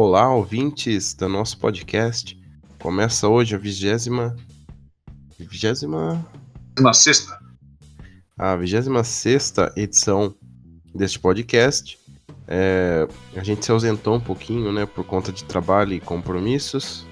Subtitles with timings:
[0.00, 2.40] Olá, ouvintes do nosso podcast.
[2.80, 4.36] Começa hoje a vigésima.
[5.36, 6.24] Vigésima.
[6.78, 7.36] Na sexta.
[8.38, 10.32] A vigésima sexta edição
[10.94, 11.98] deste podcast.
[12.46, 17.04] É, a gente se ausentou um pouquinho, né, por conta de trabalho e compromissos.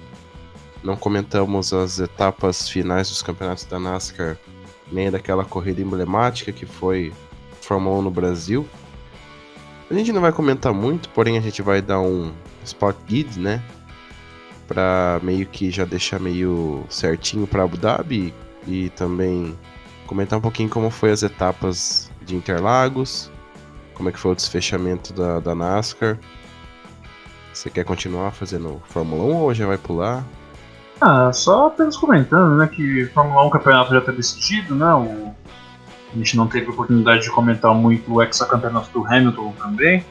[0.81, 4.37] Não comentamos as etapas finais dos campeonatos da NASCAR,
[4.89, 7.13] nem daquela corrida emblemática que foi
[7.59, 8.65] Fórmula 1 no Brasil.
[9.91, 12.31] A gente não vai comentar muito, porém a gente vai dar um
[12.67, 13.61] spot guide, né?
[14.67, 18.33] Pra meio que já deixar meio certinho para Abu Dhabi
[18.67, 19.57] e também
[20.05, 23.31] comentar um pouquinho como foi as etapas de Interlagos,
[23.93, 26.17] como é que foi o desfechamento da, da NASCAR.
[27.53, 30.23] Você quer continuar fazendo Fórmula 1 ou já vai pular?
[30.99, 35.35] Ah, só apenas comentando, né, que Fórmula 1 campeonato já está decidido, né, o...
[36.13, 40.05] a gente não teve oportunidade de comentar muito o hexacampeonato do Hamilton também,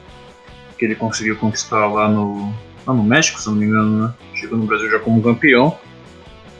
[0.77, 2.53] que ele conseguiu conquistar lá no,
[2.85, 5.77] lá no México, se não me engano, né, chegou no Brasil já como campeão,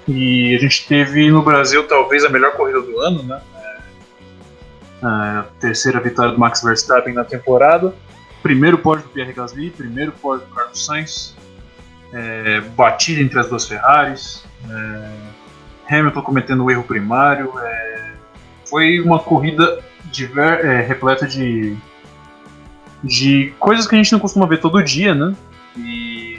[0.07, 5.45] e a gente teve no Brasil talvez a melhor corrida do ano, né, é, a
[5.59, 7.93] terceira vitória do Max Verstappen na temporada,
[8.41, 11.35] primeiro pódio do Pierre Gasly, primeiro pódio do Carlos Sainz,
[12.13, 15.37] é, batida entre as duas Ferraris, é,
[15.89, 17.51] Hamilton cometendo o erro primário.
[17.59, 18.11] É,
[18.65, 21.75] foi uma corrida diver, é, repleta de,
[23.03, 25.35] de coisas que a gente não costuma ver todo dia, né?
[25.77, 26.37] E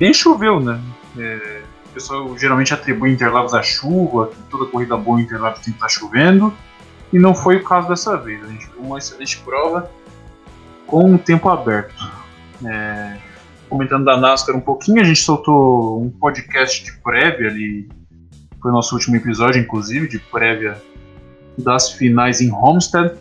[0.00, 0.80] nem choveu, né?
[1.18, 5.78] É, o pessoal geralmente atribui Interlagos à chuva, toda corrida boa em Interlagos tem que
[5.78, 6.52] estar chovendo,
[7.12, 8.42] e não foi o caso dessa vez.
[8.44, 9.90] A gente viu uma excelente prova
[10.86, 11.94] com o tempo aberto.
[12.64, 13.16] É,
[13.68, 15.00] comentando da NASCAR um pouquinho.
[15.00, 17.88] A gente soltou um podcast de prévia ali.
[18.60, 20.80] Foi o nosso último episódio, inclusive, de prévia
[21.58, 23.14] das finais em Homestead.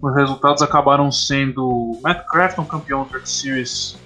[0.00, 3.98] Os resultados acabaram sendo Matt Crafton campeão do Truck Series,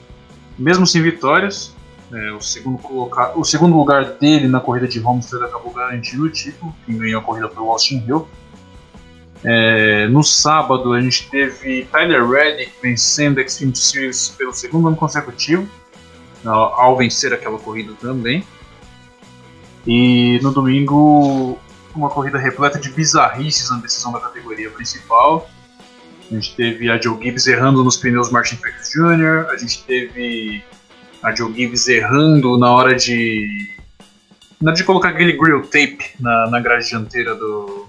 [0.59, 1.73] mesmo sem vitórias.
[2.12, 6.31] É, o, segundo colocar, o segundo lugar dele na corrida de Homestead acabou garantindo o
[6.31, 6.75] título.
[6.84, 8.29] Quem ganhou a corrida foi o Austin Hill.
[9.45, 14.96] É, no sábado a gente teve Tyler Reddick vencendo a Xfinity Series pelo segundo ano
[14.96, 15.69] consecutivo,
[16.45, 18.45] ao, ao, vencer aquela corrida também.
[19.86, 21.58] E no domingo
[21.95, 25.48] uma corrida repleta de bizarrices na decisão da categoria principal.
[26.30, 30.62] A gente teve a Joe Gibbs errando nos pneus Martin Truex Jr., a gente teve
[31.23, 33.46] a Joe Gibbs errando na hora de
[34.61, 37.86] na hora de colocar aquele grill tape na, na grade dianteira do,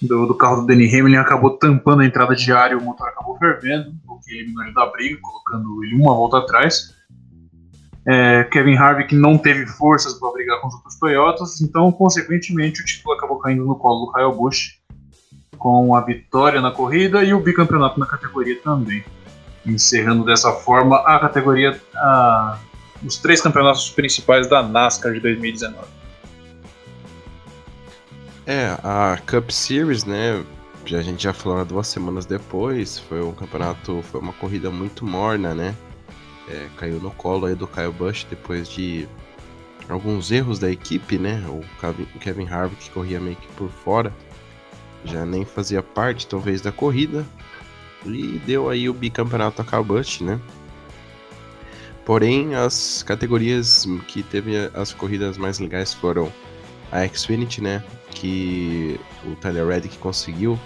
[0.00, 3.08] do, do, carro do Danny Hamlin acabou tampando a entrada de ar e o motor
[3.08, 6.94] acabou fervendo, o que eliminou ele da briga, colocando ele uma volta atrás.
[8.06, 12.84] É, Kevin Harvick não teve forças para brigar com os outros Toyotas, então, consequentemente, o
[12.84, 14.78] título acabou caindo no colo do Kyle Busch,
[15.58, 19.04] com a vitória na corrida e o bicampeonato na categoria também.
[19.64, 22.58] Encerrando dessa forma a categoria, a,
[23.04, 25.86] os três campeonatos principais da NASCAR de 2019.
[28.46, 30.44] É, a Cup Series, né?
[30.86, 32.98] A gente já falou duas semanas depois.
[32.98, 35.74] Foi um campeonato, foi uma corrida muito morna, né?
[36.48, 39.08] É, caiu no colo aí do Kyle Busch depois de
[39.88, 41.42] alguns erros da equipe, né?
[41.48, 44.12] O Kevin Harvick corria meio que por fora,
[45.04, 47.24] já nem fazia parte talvez da corrida
[48.04, 50.40] e deu aí o bicampeonato a Busch, né?
[52.04, 56.32] Porém, as categorias que teve as corridas mais legais foram
[56.92, 57.82] a Xfinity, né?
[58.16, 60.58] que o Tyler Reddick conseguiu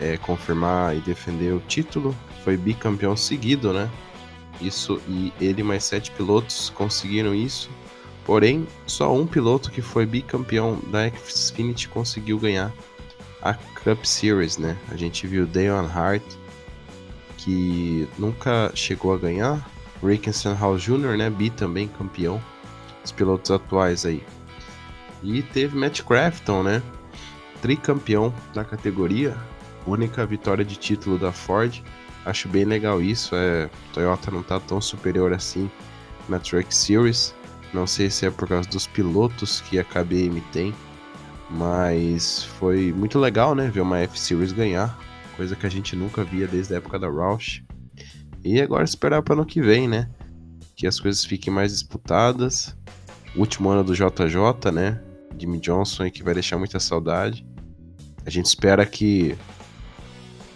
[0.00, 2.16] é, confirmar e defender o título.
[2.44, 3.90] Foi bicampeão seguido, né?
[4.60, 7.68] Isso e ele mais sete pilotos conseguiram isso.
[8.24, 12.72] Porém, só um piloto que foi bicampeão da Xfinity conseguiu ganhar
[13.42, 14.76] a Cup Series, né?
[14.90, 16.22] A gente viu Dale Hart
[17.36, 19.68] que nunca chegou a ganhar.
[20.02, 21.28] Rick Stenhouse Jr., né?
[21.28, 22.40] Bi também campeão.
[23.04, 24.24] Os pilotos atuais aí.
[25.22, 26.82] E teve Matt Crafton, né?
[27.60, 29.36] Tricampeão da categoria,
[29.86, 31.82] única vitória de título da Ford.
[32.24, 33.34] Acho bem legal isso.
[33.34, 35.70] É, Toyota não tá tão superior assim
[36.28, 37.34] na Truck Series.
[37.72, 40.74] Não sei se é por causa dos pilotos que a KBM tem,
[41.52, 43.68] mas foi muito legal, né?
[43.68, 44.98] Ver uma F-Series ganhar,
[45.36, 47.62] coisa que a gente nunca via desde a época da Roush.
[48.44, 50.08] E agora esperar para ano que vem, né?
[50.74, 52.76] Que as coisas fiquem mais disputadas.
[53.36, 55.00] Último ano do JJ, né?
[55.38, 57.46] Jimmy Johnson que vai deixar muita saudade.
[58.24, 59.36] A gente espera que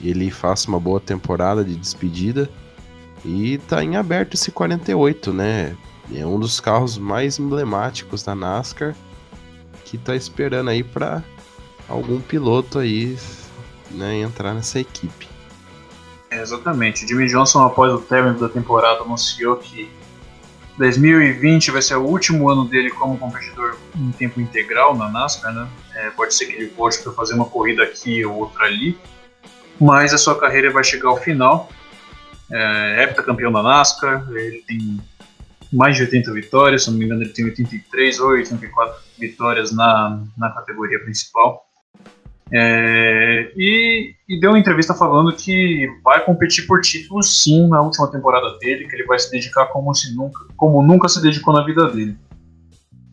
[0.02, 2.48] ele faça uma boa temporada de despedida.
[3.24, 5.76] E tá em aberto esse 48, né?
[6.14, 8.94] É um dos carros mais emblemáticos da NASCAR
[9.86, 11.22] que tá esperando aí para
[11.88, 13.16] algum piloto aí,
[13.92, 15.28] né, entrar nessa equipe.
[16.28, 17.06] É, exatamente.
[17.06, 19.88] Jimmy Johnson, após o término da temporada, anunciou que
[20.76, 25.68] 2020 vai ser o último ano dele como competidor em tempo integral na NASCAR, né?
[25.94, 28.98] É, pode ser que ele volte para fazer uma corrida aqui ou outra ali,
[29.80, 31.70] mas a sua carreira vai chegar ao final.
[32.50, 35.00] É, heptacampeão da NASCAR, ele tem
[35.72, 40.22] mais de 80 vitórias, se não me engano ele tem 83 ou 84 vitórias na,
[40.36, 41.66] na categoria principal.
[42.52, 48.08] É, e, e, deu uma entrevista falando que vai competir por título sim na última
[48.10, 51.64] temporada dele, que ele vai se dedicar como, se nunca, como nunca se dedicou na
[51.64, 52.16] vida dele.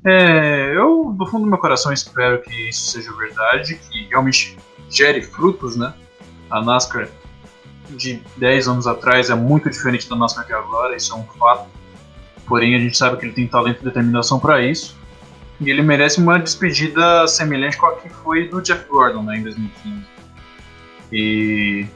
[0.05, 4.57] É, eu, do fundo do meu coração, espero que isso seja verdade, que realmente
[4.89, 5.94] gere frutos, né?
[6.50, 7.07] A NASCAR
[7.89, 11.67] de 10 anos atrás é muito diferente da NASCAR de agora, isso é um fato.
[12.47, 14.97] Porém, a gente sabe que ele tem talento e determinação para isso.
[15.59, 19.43] E ele merece uma despedida semelhante com a que foi do Jeff Gordon né, em
[19.43, 20.03] 2015.
[21.11, 21.87] E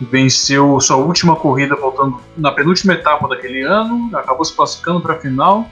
[0.00, 5.18] venceu sua última corrida faltando na penúltima etapa daquele ano, acabou se classificando para a
[5.18, 5.68] final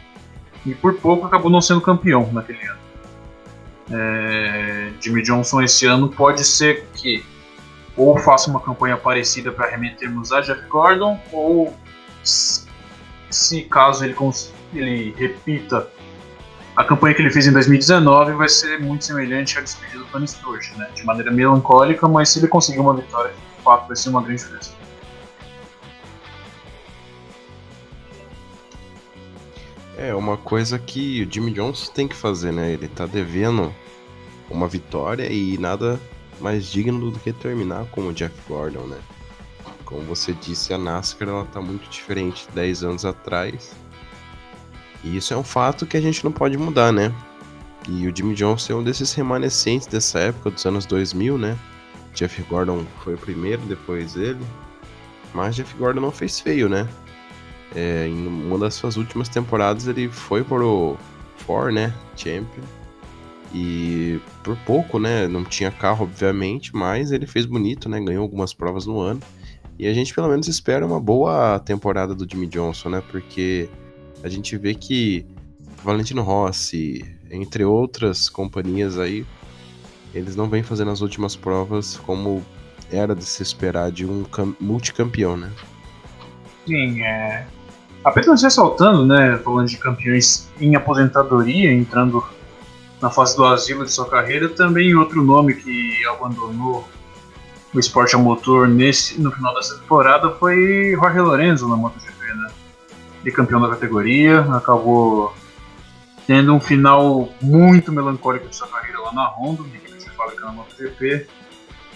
[0.64, 2.78] e por pouco acabou não sendo campeão naquele ano.
[3.93, 7.25] É, Jimmy Johnson esse ano pode ser que
[7.96, 11.75] ou faça uma campanha parecida para remetermos a Jeff Gordon ou
[13.31, 14.17] se caso ele,
[14.75, 15.88] ele repita
[16.77, 20.27] a campanha que ele fez em 2019 vai ser muito semelhante à despedida do Tony
[20.27, 20.88] Stewart, né?
[20.94, 24.44] De maneira melancólica, mas se ele conseguir uma vitória, de fato vai ser uma grande
[24.44, 24.75] festa.
[29.99, 32.73] É, uma coisa que o Jimmy Johnson tem que fazer, né?
[32.73, 33.75] Ele tá devendo
[34.49, 36.00] uma vitória e nada
[36.41, 38.99] mais digno do que terminar como o Jeff Gordon, né?
[39.91, 43.75] Como você disse, a NASCAR ela tá muito diferente 10 anos atrás
[45.03, 47.13] e isso é um fato que a gente não pode mudar, né?
[47.89, 51.57] E o Jimmy Johnson é um desses remanescentes dessa época, dos anos 2000, né?
[52.15, 54.41] Jeff Gordon foi o primeiro, depois ele.
[55.33, 56.87] Mas Jeff Gordon não fez feio, né?
[57.75, 60.99] É, em uma das suas últimas temporadas ele foi para o
[61.39, 61.95] Ford, né?
[62.17, 62.65] Champion.
[63.55, 65.27] E por pouco, né?
[65.27, 67.99] Não tinha carro, obviamente, mas ele fez bonito, né?
[68.01, 69.21] Ganhou algumas provas no ano.
[69.81, 73.03] E a gente pelo menos espera uma boa temporada do Jimmy Johnson, né?
[73.11, 73.67] Porque
[74.23, 75.25] a gente vê que
[75.82, 79.25] Valentino Rossi, entre outras companhias aí,
[80.12, 82.44] eles não vêm fazendo as últimas provas como
[82.93, 84.23] era de se esperar de um
[84.61, 85.50] multicampeão, né?
[86.67, 87.47] Sim, é.
[88.05, 92.23] Apenas ressaltando, né, falando de campeões em aposentadoria, entrando
[93.00, 96.87] na fase do asilo de sua carreira, também outro nome que abandonou
[97.72, 102.20] o esporte a motor nesse, no final dessa temporada foi Jorge Lorenzo na MotoGP
[103.22, 105.34] de campeão da categoria, acabou
[106.26, 110.46] tendo um final muito melancólico de sua carreira lá na Honda, de equipe de fábrica
[110.46, 111.26] na MotoGP.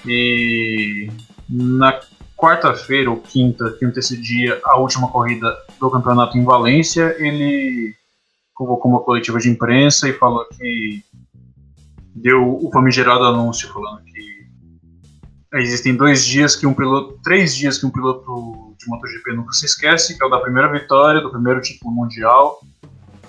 [0.07, 1.09] E
[1.49, 1.99] na
[2.37, 7.95] quarta-feira ou quinta, que antecedia a última corrida do campeonato em Valência, ele
[8.53, 11.03] convocou uma coletiva de imprensa e falou que
[12.15, 14.34] deu o famigerado anúncio falando que
[15.61, 19.67] existem dois dias que um piloto, três dias que um piloto de MotoGP nunca se
[19.67, 22.61] esquece, que é o da primeira vitória, do primeiro título mundial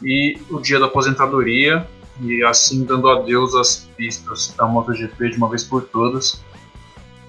[0.01, 1.87] e o dia da aposentadoria,
[2.21, 6.43] e assim dando adeus às pistas da MotoGP de uma vez por todas,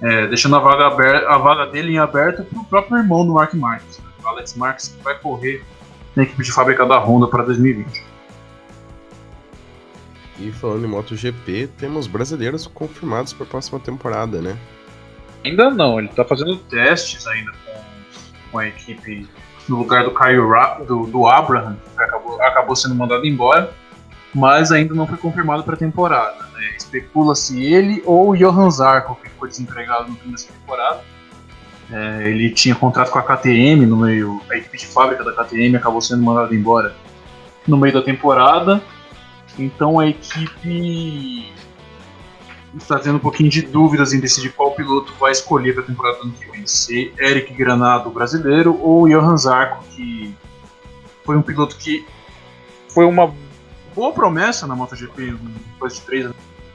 [0.00, 3.32] é, deixando a vaga, aberta, a vaga dele em aberto para o próprio irmão do
[3.34, 5.64] Mark Marques, né, o Alex Marques, que vai correr
[6.14, 8.02] na equipe de fábrica da Honda para 2020.
[10.38, 14.56] E falando em MotoGP, temos brasileiros confirmados para a próxima temporada, né?
[15.47, 17.53] Ainda não, ele está fazendo testes ainda
[18.50, 19.29] com a equipe
[19.69, 23.73] no lugar do Caio Ra do, do Abraham, que acabou, acabou sendo mandado embora,
[24.35, 26.37] mas ainda não foi confirmado para a temporada.
[26.53, 26.75] Né?
[26.76, 31.00] Especula-se ele ou o Johan Zarco, que ficou desempregado no fim dessa temporada.
[31.93, 35.76] É, ele tinha contrato com a KTM no meio, a equipe de fábrica da KTM
[35.76, 36.93] acabou sendo mandado embora
[37.67, 38.83] no meio da temporada.
[39.57, 41.53] Então a equipe
[42.76, 46.18] está tendo um pouquinho de dúvidas em decidir qual piloto vai escolher para a temporada
[46.18, 46.66] do ano que vem.
[46.66, 50.35] Se Eric Granado, brasileiro, ou Johan Zarco, que
[51.25, 52.06] foi um piloto que
[52.88, 53.35] foi uma
[53.95, 55.37] boa promessa na MotoGP
[55.73, 56.30] depois de três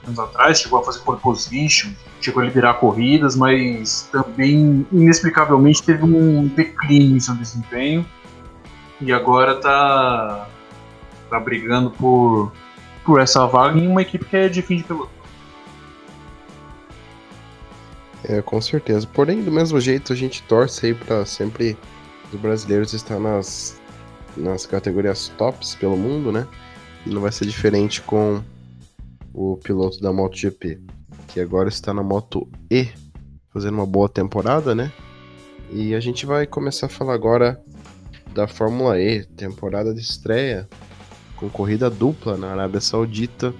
[0.06, 6.04] anos atrás, chegou a fazer pole position, chegou a liderar corridas, mas também inexplicavelmente teve
[6.04, 8.06] um declínio em seu desempenho
[9.00, 10.48] e agora está
[11.30, 12.52] tá brigando por,
[13.06, 15.21] por essa vaga em uma equipe que é de fim de piloto.
[18.24, 19.08] É, com certeza.
[19.08, 21.78] Porém, do mesmo jeito, a gente torce aí pra sempre
[22.32, 23.80] os brasileiros estar nas,
[24.38, 26.48] nas categorias tops pelo mundo, né?
[27.06, 28.42] E não vai ser diferente com
[29.34, 30.80] o piloto da MotoGP,
[31.28, 32.90] que agora está na Moto E,
[33.52, 34.92] fazendo uma boa temporada, né?
[35.72, 37.60] E a gente vai começar a falar agora
[38.34, 40.68] da Fórmula E, temporada de estreia,
[41.38, 43.54] com corrida dupla na Arábia Saudita.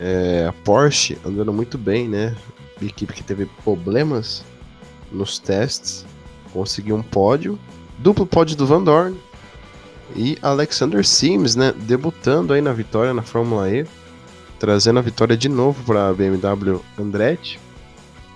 [0.00, 2.36] É, a Porsche andando muito bem, né?
[2.86, 4.44] Equipe que teve problemas
[5.10, 6.06] nos testes,
[6.52, 7.58] conseguiu um pódio,
[7.98, 9.18] duplo pódio do Van Dorn
[10.14, 11.72] e Alexander Sims, né?
[11.72, 13.86] Debutando aí na vitória na Fórmula E,
[14.58, 17.58] trazendo a vitória de novo para a BMW Andretti.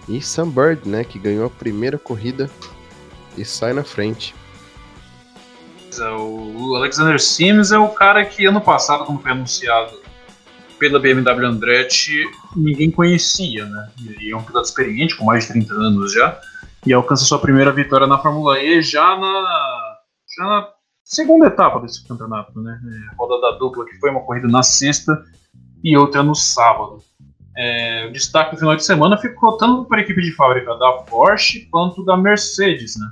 [0.08, 1.04] E Sam Bird, né?
[1.04, 2.50] Que ganhou a primeira corrida
[3.36, 4.34] e sai na frente.
[6.18, 10.01] O Alexander Sims é o cara que ano passado, quando foi anunciado
[10.82, 12.24] pela BMW Andretti,
[12.56, 13.88] ninguém conhecia, né?
[14.04, 16.40] Ele é um piloto experiente, com mais de 30 anos já,
[16.84, 19.96] e alcança sua primeira vitória na Fórmula E já na,
[20.36, 20.68] já na
[21.04, 22.80] segunda etapa desse campeonato, né?
[22.84, 25.24] É, roda da dupla, que foi uma corrida na sexta
[25.84, 26.98] e outra no sábado.
[27.56, 30.92] É, o destaque no final de semana ficou tanto para a equipe de fábrica da
[31.08, 33.06] Porsche quanto da Mercedes, né?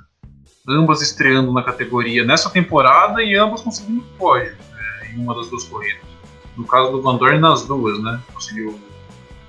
[0.67, 5.63] ambas estreando na categoria nessa temporada e ambas conseguindo pódio é, em uma das duas
[5.63, 6.10] corridas.
[6.57, 8.21] No caso do Van Dorn, nas duas, né?
[8.33, 8.79] Conseguiu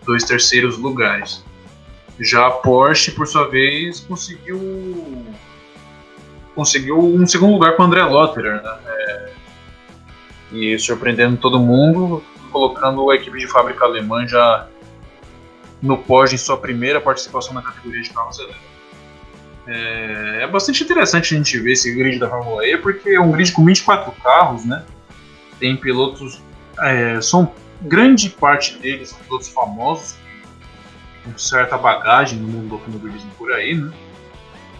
[0.05, 1.45] dois terceiros lugares.
[2.19, 4.59] Já a Porsche, por sua vez, conseguiu
[6.55, 8.79] conseguiu um segundo lugar com o André Lotterer, né?
[8.87, 9.33] É,
[10.53, 14.69] e surpreendendo todo mundo, colocando a equipe de fábrica alemã já
[15.81, 18.73] no pódio em sua primeira participação na categoria de carros elétricos.
[19.67, 23.31] É, é, bastante interessante a gente ver esse grid da Fórmula E, porque é um
[23.31, 24.85] grid com 24 carros, né?
[25.59, 26.41] Tem pilotos.
[26.83, 30.17] É, são grande parte deles são famosos,
[31.25, 33.93] com certa bagagem no mundo do automobilismo por aí, né?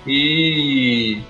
[0.07, 1.23] E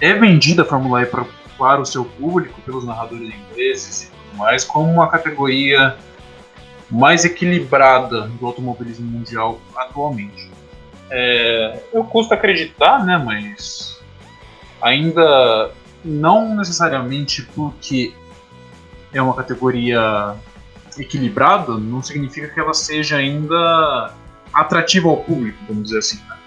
[0.00, 1.24] é vendida a Fórmula E pra,
[1.58, 5.96] para o seu público, pelos narradores ingleses e tudo mais, como uma categoria
[6.90, 10.50] mais equilibrada do automobilismo mundial atualmente.
[11.10, 14.00] É, eu custo acreditar, né, mas
[14.82, 15.70] ainda
[16.04, 18.12] não necessariamente porque
[19.14, 20.34] é uma categoria
[20.98, 24.12] equilibrada, não significa que ela seja ainda
[24.52, 26.18] atrativa ao público, vamos dizer assim.
[26.28, 26.38] Né?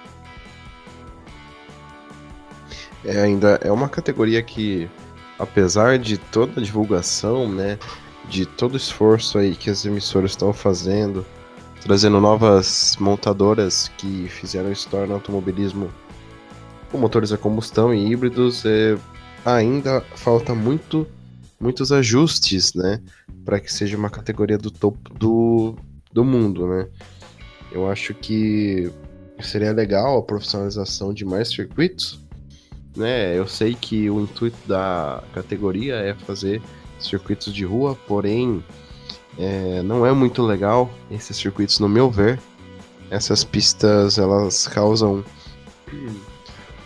[3.06, 4.90] É, ainda é uma categoria que,
[5.40, 7.78] apesar de toda a divulgação, né,
[8.28, 11.26] de todo o esforço aí que as emissoras estão fazendo,
[11.82, 15.90] trazendo novas montadoras que fizeram história no automobilismo
[16.92, 18.98] com motores a combustão e híbridos, é,
[19.46, 21.08] ainda falta muito,
[21.60, 23.02] muitos ajustes, né,
[23.46, 25.76] para que seja uma categoria do topo do,
[26.12, 26.88] do mundo, né.
[27.72, 28.92] Eu acho que
[29.42, 32.20] seria legal a profissionalização de mais circuitos,
[32.96, 33.38] né.
[33.38, 36.62] Eu sei que o intuito da categoria é fazer
[37.00, 38.64] circuitos de rua, porém
[39.38, 42.40] é, não é muito legal esses circuitos, no meu ver.
[43.10, 45.24] Essas pistas elas causam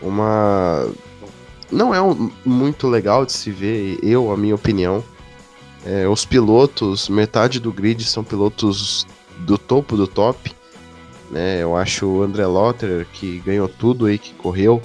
[0.01, 0.91] uma.
[1.71, 5.03] Não é um, muito legal de se ver, eu, a minha opinião.
[5.85, 9.07] É, os pilotos, metade do grid são pilotos
[9.39, 10.53] do topo do top.
[11.29, 11.63] Né?
[11.63, 14.81] Eu acho o André Lotter, que ganhou tudo aí que correu.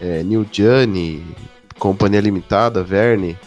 [0.00, 1.24] É, Neil Gianni,
[1.78, 3.38] Companhia Limitada, Verne,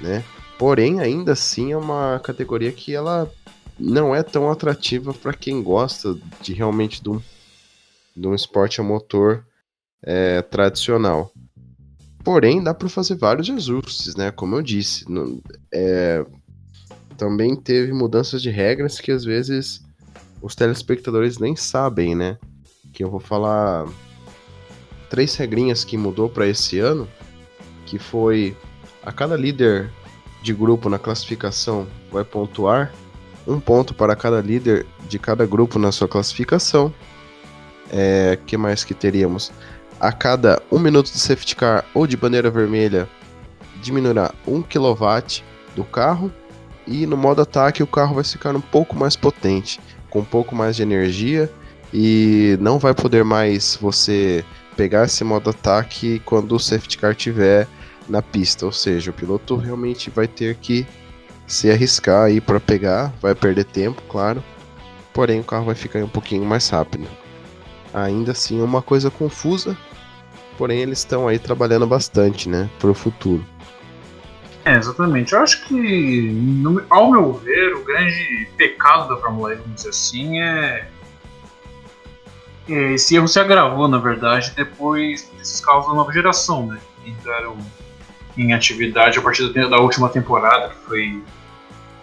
[0.00, 0.24] né?
[0.58, 3.30] Porém, ainda assim é uma categoria que ela
[3.78, 7.20] não é tão atrativa para quem gosta de realmente de um,
[8.16, 9.44] de um esporte a motor
[10.02, 11.32] é, tradicional.
[12.24, 14.30] Porém, dá para fazer vários ajustes, né?
[14.30, 15.04] Como eu disse,
[15.72, 16.24] é,
[17.18, 19.84] também teve mudanças de regras que às vezes
[20.40, 22.38] os telespectadores nem sabem, né?
[22.92, 23.86] Que eu vou falar
[25.10, 27.06] três regrinhas que mudou para esse ano,
[27.84, 28.56] que foi
[29.02, 29.90] a cada líder
[30.42, 32.92] de grupo na classificação vai pontuar
[33.46, 36.92] um ponto para cada líder de cada grupo na sua classificação.
[37.90, 39.52] É, que mais que teríamos?
[40.00, 43.08] A cada um minuto de safety car ou de bandeira vermelha,
[43.80, 45.42] diminuirá 1 kW
[45.74, 46.32] do carro.
[46.86, 50.54] E no modo ataque, o carro vai ficar um pouco mais potente, com um pouco
[50.54, 51.50] mais de energia.
[51.92, 54.44] E não vai poder mais você
[54.76, 57.68] pegar esse modo ataque quando o safety car tiver
[58.08, 60.86] na pista, ou seja, o piloto realmente vai ter que
[61.46, 64.42] se arriscar aí para pegar, vai perder tempo, claro,
[65.12, 67.06] porém o carro vai ficar um pouquinho mais rápido.
[67.94, 69.76] Ainda assim é uma coisa confusa,
[70.58, 73.44] porém eles estão aí trabalhando bastante, né, para o futuro.
[74.64, 75.32] É, exatamente.
[75.32, 79.90] Eu acho que, no, ao meu ver, o grande pecado da Fórmula E, vamos dizer
[79.90, 80.88] assim, é,
[82.68, 86.80] é esse erro se agravou, na verdade, depois desses carros da nova geração, né?
[87.06, 87.58] Entraram
[88.36, 91.22] em atividade a partir da última temporada, que foi,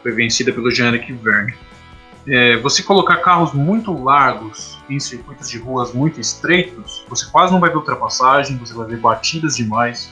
[0.04, 1.56] foi vencida pelo Jean-Luc Verne.
[2.28, 7.60] É, você colocar carros muito largos em circuitos de ruas muito estreitos, você quase não
[7.60, 10.12] vai ver ultrapassagem, você vai ver batidas demais,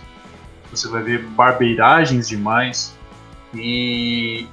[0.71, 2.97] você vai ver barbeiragens demais
[3.53, 4.47] e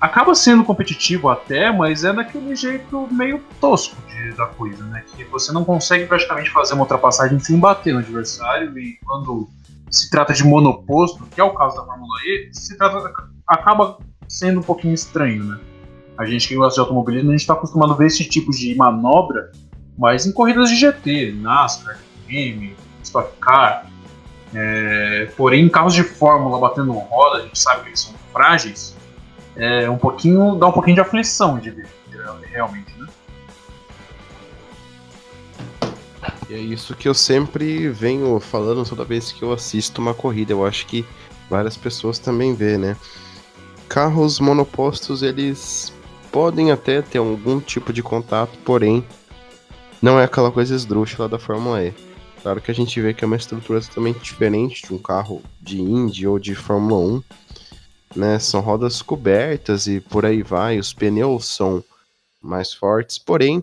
[0.00, 5.04] acaba sendo competitivo até, mas é daquele jeito meio tosco de, da coisa, né?
[5.14, 9.48] Que você não consegue praticamente fazer uma ultrapassagem sem bater no adversário e quando
[9.90, 13.12] se trata de monoposto, que é o caso da Fórmula E, se trata,
[13.46, 15.60] acaba sendo um pouquinho estranho, né?
[16.22, 18.72] A gente que gosta de automobilismo, a gente está acostumado a ver esse tipo de
[18.76, 19.50] manobra,
[19.98, 21.98] mas em corridas de GT, NASCAR,
[22.28, 23.90] M, Stock Car.
[24.54, 28.96] É, porém, carros de Fórmula batendo roda, a gente sabe que eles são frágeis,
[29.56, 31.88] é um pouquinho, dá um pouquinho de aflição de ver,
[32.52, 33.08] realmente, né?
[36.48, 40.52] É isso que eu sempre venho falando toda vez que eu assisto uma corrida.
[40.52, 41.04] Eu acho que
[41.50, 42.96] várias pessoas também vê, né?
[43.88, 45.92] Carros monopostos, eles
[46.32, 49.04] podem até ter algum tipo de contato, porém
[50.00, 51.94] não é aquela coisa esdrúxula da Fórmula E.
[52.42, 55.80] Claro que a gente vê que é uma estrutura totalmente diferente de um carro de
[55.80, 57.22] Indy ou de Fórmula 1,
[58.16, 58.38] né?
[58.38, 61.84] São rodas cobertas e por aí vai, os pneus são
[62.42, 63.62] mais fortes, porém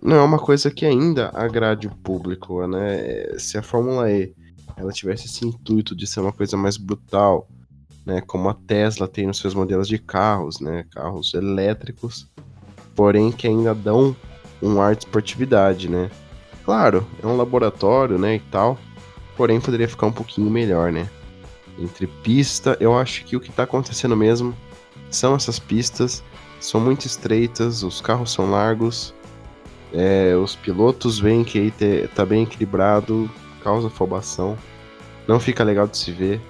[0.00, 3.36] não é uma coisa que ainda agrade o público, né?
[3.38, 4.32] Se a Fórmula E
[4.76, 7.48] ela tivesse esse intuito de ser uma coisa mais brutal,
[8.04, 12.28] né, como a Tesla tem nos seus modelos de carros, né, carros elétricos,
[12.94, 14.16] porém que ainda dão
[14.62, 16.10] um ar de esportividade, né?
[16.64, 18.78] Claro, é um laboratório, né, e tal,
[19.36, 21.08] porém poderia ficar um pouquinho melhor, né?
[21.78, 24.54] Entre pista, eu acho que o que está acontecendo mesmo
[25.10, 26.22] são essas pistas,
[26.60, 29.14] são muito estreitas, os carros são largos,
[29.92, 33.30] é, os pilotos veem que aí tá bem equilibrado,
[33.62, 34.56] causa afobação,
[35.26, 36.40] não fica legal de se ver.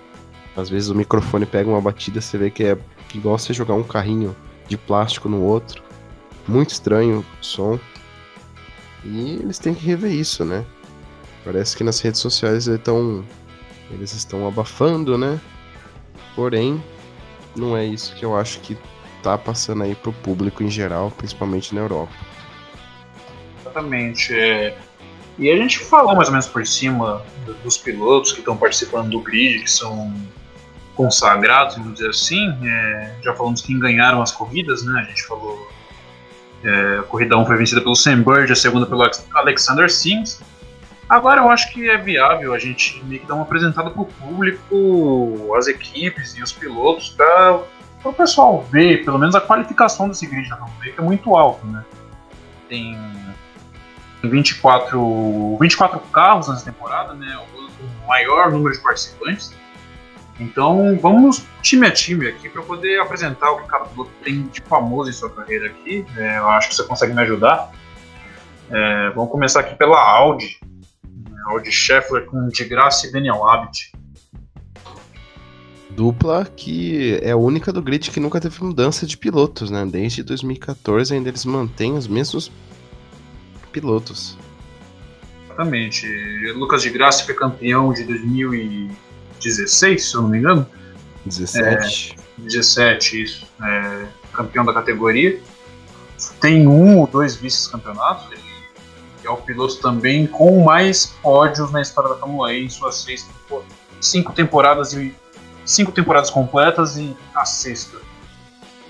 [0.61, 2.79] Às vezes o microfone pega uma batida, você vê que é
[3.15, 4.37] igual você jogar um carrinho
[4.69, 5.83] de plástico no outro.
[6.47, 7.79] Muito estranho o som.
[9.05, 10.65] E eles têm que rever isso, né?
[11.45, 13.25] Parece que nas redes sociais eles estão
[13.91, 15.41] eles estão abafando, né?
[16.37, 16.83] Porém,
[17.57, 18.77] não é isso que eu acho que
[19.23, 22.13] tá passando aí pro público em geral, principalmente na Europa.
[23.61, 24.35] Exatamente.
[24.35, 24.77] É...
[25.39, 27.25] E a gente falou mais ou menos por cima
[27.65, 30.13] dos pilotos que estão participando do grid, que são
[31.01, 32.55] consagrados, vamos dizer assim.
[32.63, 35.01] É, já falamos quem ganharam as corridas, né?
[35.01, 35.69] A gente falou.
[36.63, 39.03] É, a corrida 1 foi vencida pelo Sam Bird, a segunda pelo
[39.35, 40.43] Alexander Sims.
[41.09, 44.05] Agora eu acho que é viável a gente meio que dar uma apresentada para o
[44.05, 47.63] público, as equipes e os pilotos, para
[48.05, 51.67] o pessoal ver pelo menos a qualificação desse grid da Fórmula que é muito alto,
[51.67, 51.83] né?
[52.69, 52.97] Tem
[54.23, 57.41] 24, 24 carros nessa temporada, né?
[57.59, 59.53] O maior número de participantes.
[60.41, 64.63] Então vamos time a time aqui para poder apresentar o que cada piloto tem de
[64.63, 66.05] famoso em sua carreira aqui.
[66.17, 67.71] É, eu acho que você consegue me ajudar.
[68.71, 70.59] É, vamos começar aqui pela Audi.
[71.47, 73.93] Audi Scheffler com de graça e Daniel Abt.
[75.91, 79.85] Dupla que é a única do grid que nunca teve mudança de pilotos, né?
[79.85, 82.51] Desde 2014 ainda eles mantêm os mesmos
[83.73, 84.39] pilotos.
[85.45, 86.07] Exatamente.
[86.55, 88.91] Lucas de Graça foi campeão de 2000 e
[89.43, 90.67] 16, se eu não me engano.
[91.25, 92.17] 17.
[92.39, 93.47] É, 17, isso.
[93.63, 95.41] É, campeão da categoria.
[96.41, 98.31] Tem um ou dois vice-campeonatos.
[98.33, 98.43] Ele
[99.25, 103.29] é o piloto também com mais pódios na história da Fórmula E em suas seis,
[104.01, 105.15] cinco temporadas e
[105.65, 107.99] cinco temporadas completas e a sexta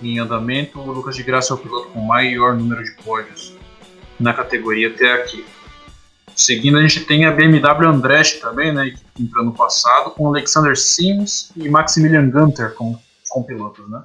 [0.02, 0.80] em andamento.
[0.80, 3.54] O Lucas de Graça é o piloto com maior número de pódios
[4.18, 5.44] na categoria até aqui.
[6.40, 10.74] Seguindo, a gente tem a BMW Andretti também, né, que entrou no passado, com Alexander
[10.74, 12.98] Sims e Maximilian Gunter como,
[13.28, 14.02] como pilotos, né?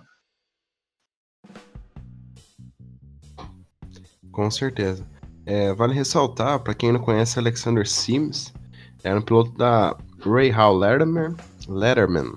[4.34, 5.08] Com certeza.
[5.46, 8.54] É, vale ressaltar, para quem não conhece Alexander Sims,
[9.02, 11.38] era um piloto da Ray Hall Letterman,
[11.70, 12.34] Letterman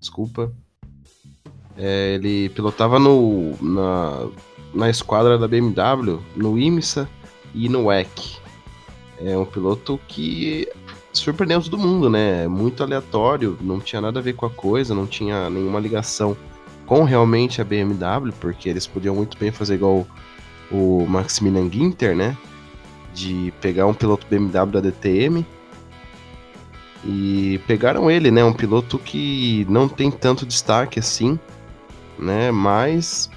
[0.00, 0.50] desculpa.
[1.76, 4.30] É, ele pilotava no, na,
[4.72, 7.06] na esquadra da BMW, no IMSA
[7.54, 8.41] e no WEC.
[9.24, 10.68] É um piloto que
[11.12, 12.48] surpreendeu todo mundo, né?
[12.48, 16.36] Muito aleatório, não tinha nada a ver com a coisa, não tinha nenhuma ligação
[16.86, 20.06] com realmente a BMW, porque eles podiam muito bem fazer igual
[20.70, 22.36] o Maximilian Ginter, né?
[23.14, 25.46] De pegar um piloto BMW da DTM
[27.04, 28.42] e pegaram ele, né?
[28.42, 31.38] Um piloto que não tem tanto destaque assim,
[32.18, 32.50] né?
[32.50, 33.30] Mas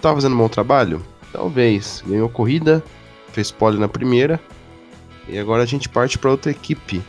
[0.00, 1.02] tá fazendo um bom trabalho?
[1.32, 2.04] Talvez.
[2.06, 2.84] Ganhou corrida,
[3.32, 4.40] fez pole na primeira
[5.28, 7.02] e agora a gente parte para outra equipe.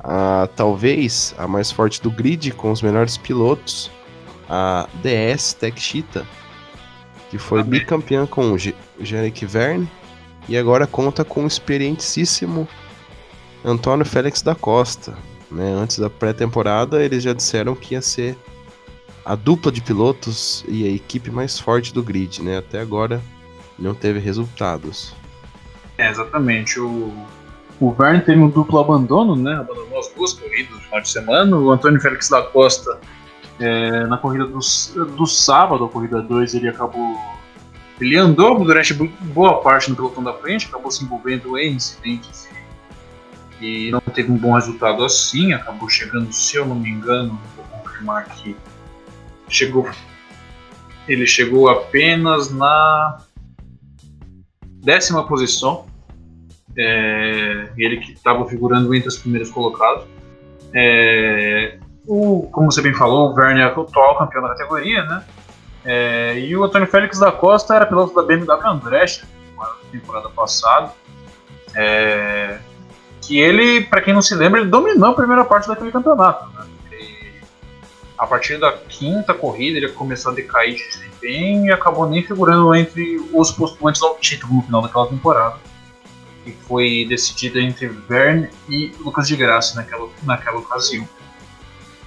[0.00, 3.90] A, talvez a mais forte do grid, com os melhores pilotos,
[4.48, 6.26] a DS Tech Cheetah,
[7.30, 7.80] que foi Amém.
[7.80, 8.58] bicampeã com o
[9.00, 9.90] Jerick Verne
[10.48, 12.68] e agora conta com o experientíssimo
[13.64, 15.16] Antônio Félix da Costa.
[15.50, 15.72] Né?
[15.72, 18.36] Antes da pré-temporada, eles já disseram que ia ser
[19.24, 22.42] a dupla de pilotos e a equipe mais forte do grid.
[22.42, 22.58] Né?
[22.58, 23.22] Até agora
[23.78, 25.14] não teve resultados.
[25.96, 26.78] É, exatamente.
[26.78, 27.12] O,
[27.80, 29.54] o Verne teve um duplo abandono, né?
[29.54, 31.56] abandonou as duas corridas no final de semana.
[31.56, 33.00] O Antônio Félix da Costa,
[33.58, 34.58] é, na corrida do,
[35.16, 37.16] do sábado, a corrida 2, ele acabou
[38.00, 42.48] ele andou durante boa parte no pelotão da frente, acabou se envolvendo em incidentes
[43.60, 45.52] e não teve um bom resultado assim.
[45.52, 48.56] Acabou chegando, se eu não me engano, vou confirmar aqui.
[49.48, 49.88] Chegou,
[51.06, 53.22] ele chegou apenas na
[54.82, 55.86] décima posição.
[56.76, 60.04] É, ele que estava figurando entre os primeiros colocados.
[60.74, 65.24] É, o, como você bem falou, o Verne é o atual campeão da categoria, né?
[65.84, 69.24] É, e o Antônio Félix da Costa era piloto da BMW Andretti
[69.56, 70.92] na temporada passada.
[71.74, 72.58] É,
[73.20, 76.46] que ele, para quem não se lembra, ele dominou a primeira parte daquele campeonato.
[76.50, 76.64] Né?
[78.16, 82.74] a partir da quinta corrida ele começou a decair de desempenho e acabou nem figurando
[82.74, 85.56] entre os postulantes ao título no final daquela temporada.
[86.46, 91.08] E foi decidida entre Verne e Lucas de Graça naquela, naquela ocasião.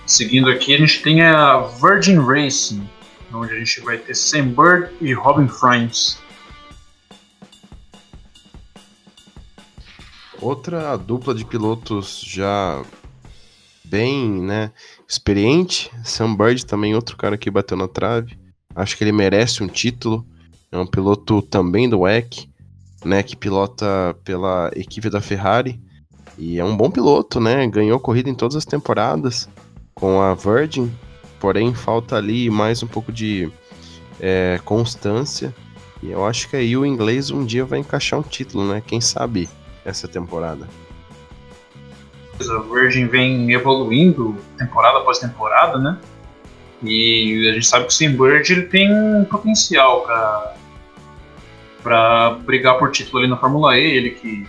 [0.06, 2.88] Seguindo aqui, a gente tem a Virgin Racing,
[3.34, 6.18] onde a gente vai ter Sam Bird e Robin Friends.
[10.40, 12.84] Outra dupla de pilotos já
[13.84, 14.72] bem, né,
[15.08, 15.92] experiente.
[16.04, 18.38] Sam Bird também outro cara que bateu na trave.
[18.76, 20.26] Acho que ele merece um título.
[20.72, 22.50] É um piloto também do WEC,
[23.04, 25.80] né, que pilota pela equipe da Ferrari.
[26.38, 27.66] E é um bom piloto, né?
[27.68, 29.50] Ganhou corrida em todas as temporadas
[29.96, 30.92] com a Virgin,
[31.40, 33.52] porém falta ali mais um pouco de
[34.20, 35.54] é, constância.
[36.04, 38.84] E eu acho que aí o inglês um dia vai encaixar um título, né?
[38.86, 39.50] Quem sabe
[39.84, 40.68] essa temporada.
[42.40, 45.98] A Virgin vem evoluindo temporada após temporada, né?
[46.84, 50.56] E a gente sabe que o Simbird ele tem um potencial para
[51.88, 54.46] para brigar por título ali na Fórmula E, ele que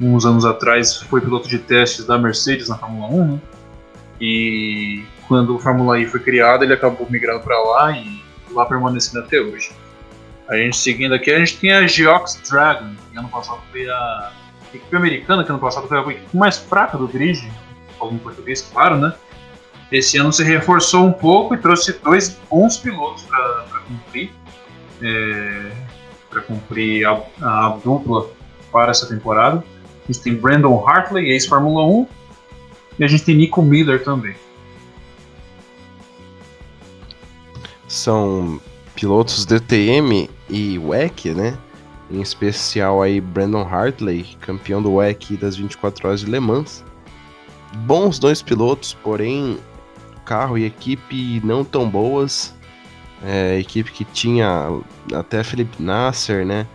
[0.00, 3.40] uns anos atrás foi piloto de testes da Mercedes na Fórmula 1, né?
[4.20, 8.22] E quando o Fórmula E foi criado, ele acabou migrando para lá e
[8.52, 9.72] lá permanecendo até hoje.
[10.48, 14.32] A gente seguindo aqui, a gente tem a Geox Dragon, que ano passado foi a
[14.72, 17.42] equipe americana, que ano passado foi a equipe mais fraca do grid,
[17.98, 19.12] falando em português, claro, né?
[19.90, 24.30] Esse ano se reforçou um pouco e trouxe dois bons pilotos para cumprir,
[25.02, 25.72] é,
[26.32, 28.26] para cumprir a, a, dupla
[28.72, 29.62] para essa temporada.
[30.02, 32.06] A gente tem Brandon Hartley, ex-Fórmula 1,
[32.98, 34.34] e a gente tem Nico Miller também.
[37.86, 38.58] São
[38.94, 41.56] pilotos DTM e WEC, né?
[42.10, 46.84] Em especial aí Brandon Hartley, campeão do WEC das 24 horas de Le Mans.
[47.86, 49.58] Bons dois pilotos, porém
[50.24, 52.54] carro e equipe não tão boas.
[53.24, 54.68] É, equipe que tinha
[55.14, 56.66] até Felipe Nasser, né?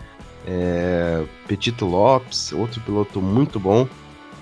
[0.46, 3.88] É, Petito Lopes, outro piloto muito bom,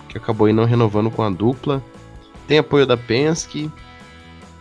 [0.08, 1.84] que acabou aí não renovando com a dupla.
[2.48, 3.72] Tem apoio da Penske,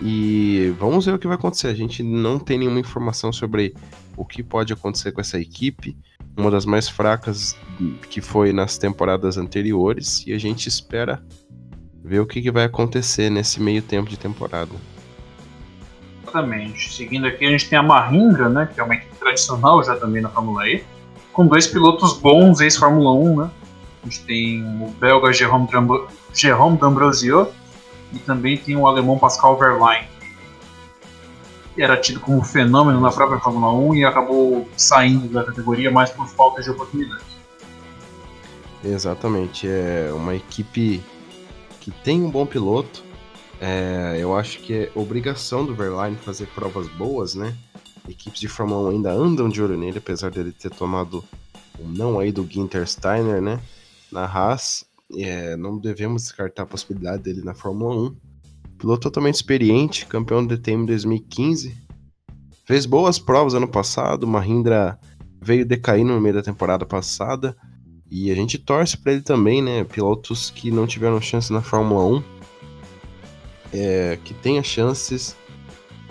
[0.01, 1.69] e vamos ver o que vai acontecer.
[1.69, 3.75] A gente não tem nenhuma informação sobre
[4.17, 5.97] o que pode acontecer com essa equipe
[6.37, 7.57] uma das mais fracas
[8.11, 11.25] que foi nas temporadas anteriores, e a gente espera
[12.03, 14.73] ver o que, que vai acontecer nesse meio tempo de temporada.
[16.35, 16.93] Exatamente.
[16.93, 20.21] Seguindo aqui, a gente tem a Mahindra, né, que é uma equipe tradicional já também
[20.21, 20.83] na Fórmula E,
[21.33, 23.51] com dois pilotos bons ex-Fórmula 1, né?
[24.03, 27.49] A gente tem o belga Jérôme D'Ambrosio
[28.13, 30.15] e também tem o alemão Pascal Verlaine
[31.77, 36.29] era tido como fenômeno na própria Fórmula 1 e acabou saindo da categoria mais por
[36.29, 37.25] falta de oportunidade.
[38.85, 41.03] Exatamente, é uma equipe
[41.81, 43.03] que tem um bom piloto.
[43.61, 47.57] É, eu acho que é obrigação do Verlaine fazer provas boas, né?
[48.09, 51.25] Equipes de Fórmula 1 ainda andam de olho nele, apesar dele ter tomado
[51.81, 53.61] um não aí do Ginter Steiner, né?
[54.13, 54.85] Na Haas,
[55.17, 58.17] é, não devemos descartar a possibilidade dele na Fórmula 1
[58.79, 61.75] Piloto totalmente experiente, campeão do DTM em 2015.
[62.67, 64.99] Fez boas provas ano passado, Mahindra
[65.41, 67.57] veio decaindo no meio da temporada passada.
[68.11, 69.85] E a gente torce para ele também, né?
[69.85, 72.23] Pilotos que não tiveram chance na Fórmula 1,
[73.75, 75.37] é, que tenha chances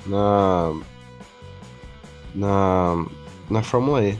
[0.05, 0.73] na,
[2.35, 3.05] na,
[3.49, 4.19] na Fórmula E.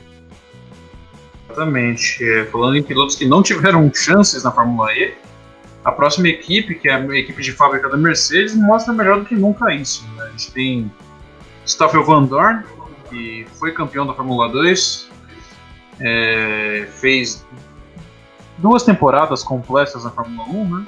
[1.44, 2.24] Exatamente.
[2.24, 5.14] É, falando em pilotos que não tiveram chances na Fórmula E,
[5.84, 9.34] a próxima equipe, que é a equipe de fábrica da Mercedes, mostra melhor do que
[9.34, 10.08] nunca isso.
[10.16, 10.24] Né?
[10.24, 10.92] A gente tem
[11.66, 12.64] Stoffel Van Dorn,
[13.10, 15.10] que foi campeão da Fórmula 2,
[16.00, 17.46] é, fez
[18.58, 20.86] duas temporadas completas na Fórmula 1, né?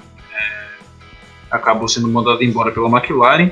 [1.50, 3.50] Acabou sendo mandado embora pela McLaren.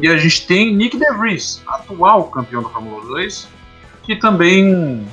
[0.00, 3.48] E a gente tem Nick DeVries, atual campeão da Fórmula 2,
[4.04, 5.06] que também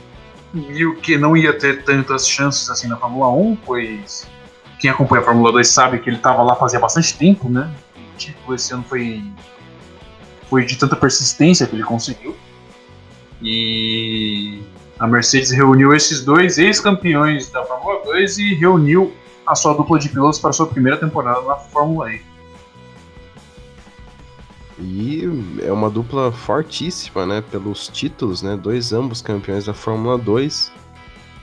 [0.53, 4.27] viu que não ia ter tantas chances assim na Fórmula 1, pois
[4.79, 7.73] quem acompanha a Fórmula 2 sabe que ele estava lá fazia bastante tempo, né?
[8.17, 9.23] Tipo, esse ano foi
[10.49, 12.35] foi de tanta persistência que ele conseguiu.
[13.41, 14.61] E
[14.99, 19.13] a Mercedes reuniu esses dois ex-campeões da Fórmula 2 e reuniu
[19.47, 22.21] a sua dupla de pilotos para sua primeira temporada na Fórmula E.
[24.79, 25.23] E
[25.63, 27.41] é uma dupla fortíssima, né?
[27.41, 28.55] Pelos títulos, né?
[28.55, 30.71] Dois ambos campeões da Fórmula 2.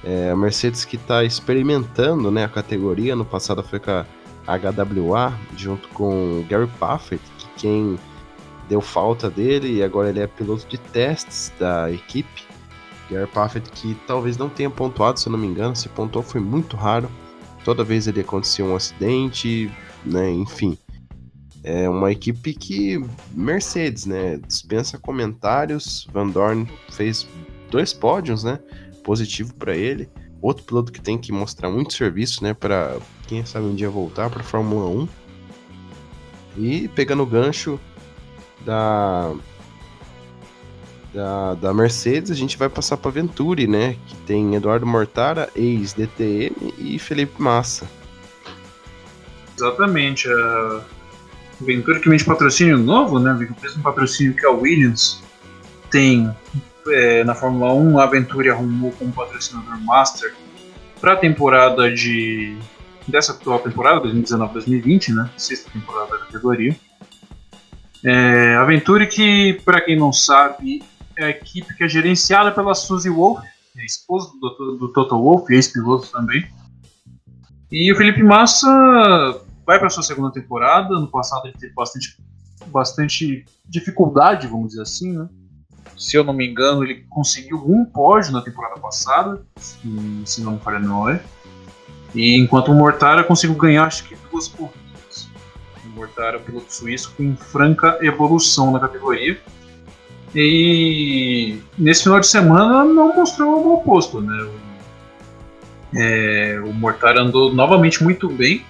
[0.05, 3.17] É, a Mercedes que está experimentando né, a categoria.
[3.17, 4.05] No passado foi com a
[4.47, 7.99] HWA, junto com o Gary Paffett, que quem
[8.69, 12.45] deu falta dele e agora ele é piloto de testes da equipe.
[13.11, 16.41] Gary Paffett que talvez não tenha pontuado, se eu não me engano, se pontuou foi
[16.41, 17.09] muito raro.
[17.65, 19.73] Toda vez ele acontecia um acidente,
[20.05, 20.77] né, enfim.
[21.63, 26.07] É uma equipe que Mercedes, né, dispensa comentários.
[26.13, 27.27] Van Dorn fez
[27.71, 28.59] dois pódios, né?
[29.03, 30.09] Positivo para ele.
[30.43, 34.29] Outro piloto que tem que mostrar muito serviço, né, para quem sabe um dia voltar
[34.29, 35.09] para Fórmula 1.
[36.59, 37.81] E pegando o gancho
[38.65, 39.35] da,
[41.15, 43.97] da, da Mercedes, a gente vai passar para Venturi, né?
[44.07, 47.89] Que tem Eduardo Mortara, ex-DTM, e Felipe Massa.
[49.57, 50.29] Exatamente.
[50.29, 50.81] A
[51.61, 53.33] Venturi que vende patrocínio novo, né?
[53.33, 55.23] O mesmo patrocínio que a Williams
[55.91, 56.29] tem
[56.89, 57.99] é, na Fórmula 1.
[58.01, 60.35] A Venturi arrumou como patrocinador Master
[61.01, 62.59] para a temporada de.
[63.07, 65.31] dessa atual temporada, 2019-2020, né?
[65.37, 66.77] Sexta temporada da categoria.
[68.05, 70.83] É, Aventure que, para quem não sabe,
[71.19, 73.43] é a equipe que é gerenciada pela Suzy Wolf,
[73.77, 76.47] é esposa do, do Toto Wolff, ex-piloto também.
[77.71, 78.69] E o Felipe Massa
[79.67, 80.95] vai para sua segunda temporada.
[80.99, 82.17] No passado ele teve bastante,
[82.67, 85.29] bastante dificuldade, vamos dizer assim, né?
[85.97, 90.59] Se eu não me engano, ele conseguiu um pódio na temporada passada, se, não me
[90.59, 91.25] falha a memória.
[92.15, 94.85] E enquanto o Mortara conseguiu ganhar, acho que duas corridas
[95.95, 99.41] Mortara, piloto suíço, com franca evolução na categoria.
[100.35, 104.43] E nesse final de semana não mostrou o oposto, né?
[104.43, 108.65] O, é, o Mortara andou novamente muito bem.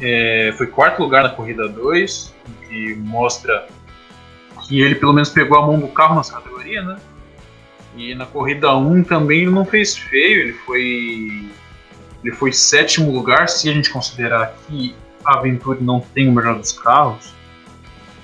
[0.00, 2.34] É, foi quarto lugar na corrida 2,
[2.68, 3.66] que mostra
[4.66, 6.96] que ele pelo menos pegou a mão do carro nessa categoria, né?
[7.96, 11.48] E na corrida 1 um, também ele não fez feio, ele foi
[12.24, 16.58] ele foi sétimo lugar, se a gente considerar que a Aventure não tem o melhor
[16.58, 17.32] dos carros,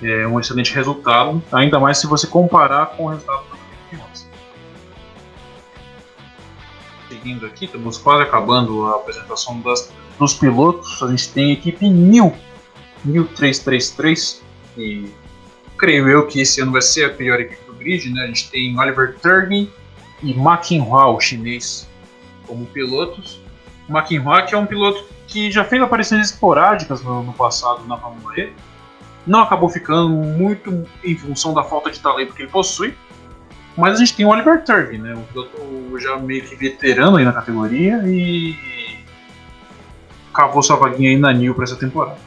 [0.03, 4.25] é um excelente resultado, ainda mais se você comparar com o resultado do Felipe
[7.09, 11.03] Seguindo aqui, estamos quase acabando a apresentação das, dos pilotos.
[11.03, 12.35] A gente tem a equipe New,
[13.05, 14.43] New 333,
[14.77, 15.11] e
[15.79, 18.11] creio eu que esse ano vai ser a pior equipe do grid.
[18.13, 18.25] Né?
[18.25, 19.71] A gente tem Oliver Turvey
[20.23, 21.89] e Ma Qinhua, o chinês,
[22.47, 23.41] como pilotos.
[23.89, 27.97] Ma Qinhua que é um piloto que já fez aparições esporádicas no, no passado na
[27.97, 28.53] Fórmula E,
[29.27, 32.95] não acabou ficando muito em função da falta de talento que ele possui.
[33.77, 35.15] Mas a gente tem o Oliver Turvey, né?
[35.15, 38.57] Um piloto já meio que veterano aí na categoria e
[40.33, 42.19] cavou sua vaguinha aí na New para essa temporada.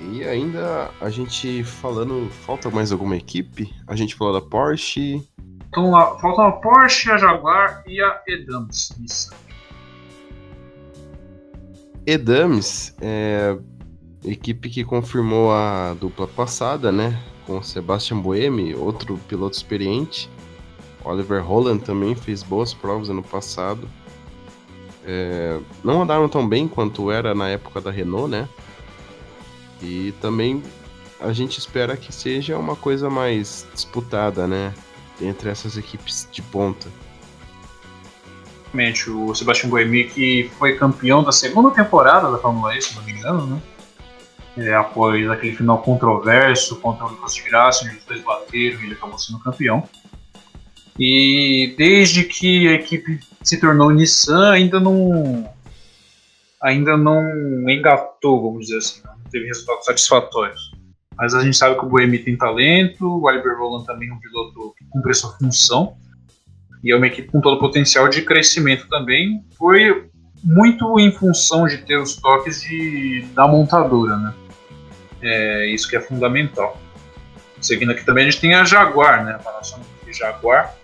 [0.00, 3.72] E ainda a gente falando, falta mais alguma equipe?
[3.86, 5.22] A gente falou da Porsche.
[5.70, 8.90] Então lá, faltam a Porsche, a Jaguar e a Edams.
[9.04, 9.30] Isso.
[13.00, 13.56] É
[14.24, 17.22] equipe que confirmou a dupla passada, né?
[17.46, 20.28] Com Sebastian Buemi, outro piloto experiente.
[21.04, 23.88] Oliver Holland também fez boas provas ano passado.
[25.04, 28.48] É, não andaram tão bem quanto era na época da Renault, né?
[29.80, 30.62] E também
[31.20, 34.74] a gente espera que seja uma coisa mais disputada, né?
[35.20, 36.88] Entre essas equipes de ponta.
[39.08, 43.12] O Sebastian Buemi que foi campeão da segunda temporada da Fórmula E, se não me
[43.12, 43.62] engano, né?
[44.56, 48.94] É, após aquele final controverso contra o Lucas Graça, onde os dois bateram e ele
[48.94, 49.88] acabou sendo campeão.
[50.98, 55.48] E desde que a equipe se tornou Nissan, ainda não
[56.62, 57.22] ainda não
[57.70, 60.72] engatou, vamos dizer assim, não teve resultados satisfatórios.
[61.16, 64.18] Mas a gente sabe que o Boemi tem talento, o Oliver Roland também é um
[64.18, 64.59] piloto
[64.94, 65.96] a sua função,
[66.82, 69.44] e é uma equipe com todo o potencial de crescimento também.
[69.58, 70.08] Foi
[70.42, 74.34] muito em função de ter os toques de, da montadora, né?
[75.22, 76.80] É isso que é fundamental.
[77.60, 79.34] Seguindo aqui também a gente tem a Jaguar, né?
[79.34, 80.74] A Panasonic Jaguar,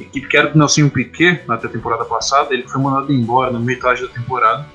[0.00, 4.02] equipe que era do Nelson Piquet na temporada passada, ele foi mandado embora na metade
[4.02, 4.66] da temporada.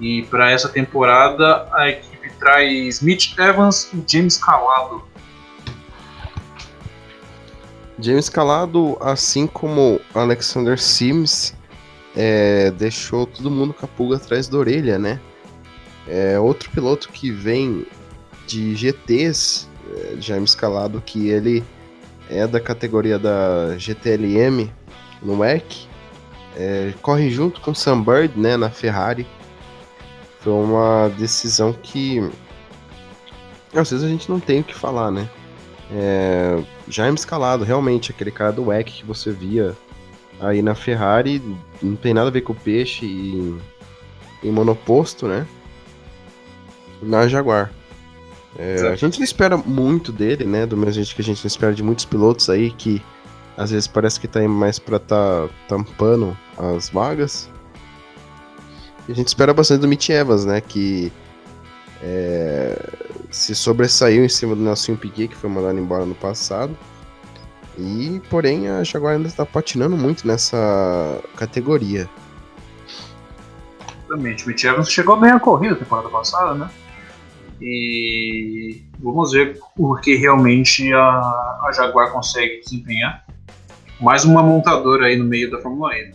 [0.00, 5.02] E para essa temporada a equipe traz Mitch Evans e James Calado.
[8.02, 11.54] James Calado, assim como Alexander Sims,
[12.16, 15.20] é, deixou todo mundo com a pulga atrás da orelha, né?
[16.08, 17.86] É outro piloto que vem
[18.46, 21.62] de GTs, é, James Calado, que ele
[22.28, 24.68] é da categoria da GTLM
[25.22, 25.86] no WEC,
[26.56, 29.24] é, corre junto com Sam Bird, né, na Ferrari.
[30.40, 32.20] Foi uma decisão que
[33.72, 35.28] às vezes a gente não tem o que falar, né?
[35.94, 39.76] É, Jaime Escalado, realmente, aquele cara do WEC que você via
[40.40, 41.40] aí na Ferrari,
[41.82, 43.56] não tem nada a ver com o peixe e
[44.42, 45.46] em monoposto, né?
[47.02, 47.70] Na Jaguar.
[48.58, 50.66] É, a gente não espera muito dele, né?
[50.66, 53.02] Do mesmo jeito que a gente não espera de muitos pilotos aí que
[53.56, 57.48] às vezes parece que tá mais pra tá tampando as vagas.
[59.08, 60.60] E a gente espera bastante do Mitch Evans, né?
[60.60, 61.12] Que
[62.02, 62.76] é,
[63.32, 66.76] se sobressaiu em cima do Nelson Piquet, que foi mandado embora no passado.
[67.78, 72.08] E, porém, a Jaguar ainda está patinando muito nessa categoria.
[74.04, 74.44] Exatamente.
[74.44, 76.70] O Mitch Evans chegou bem a corrida temporada passada, né?
[77.60, 83.24] E vamos ver o que realmente a, a Jaguar consegue desempenhar.
[84.00, 86.12] Mais uma montadora aí no meio da Fórmula E.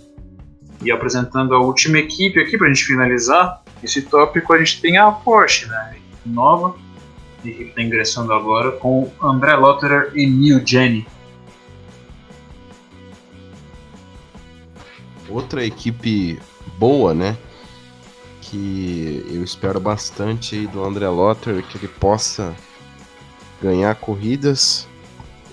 [0.83, 4.97] E apresentando a última equipe aqui para a gente finalizar esse tópico, a gente tem
[4.97, 5.95] a Porsche, né?
[6.25, 6.75] Nova,
[7.53, 11.05] que está ingressando agora com André Lotterer e Neil Jenny.
[15.29, 16.39] Outra equipe
[16.77, 17.37] boa, né?
[18.41, 22.55] Que eu espero bastante do André Lotterer, que ele possa
[23.61, 24.87] ganhar corridas.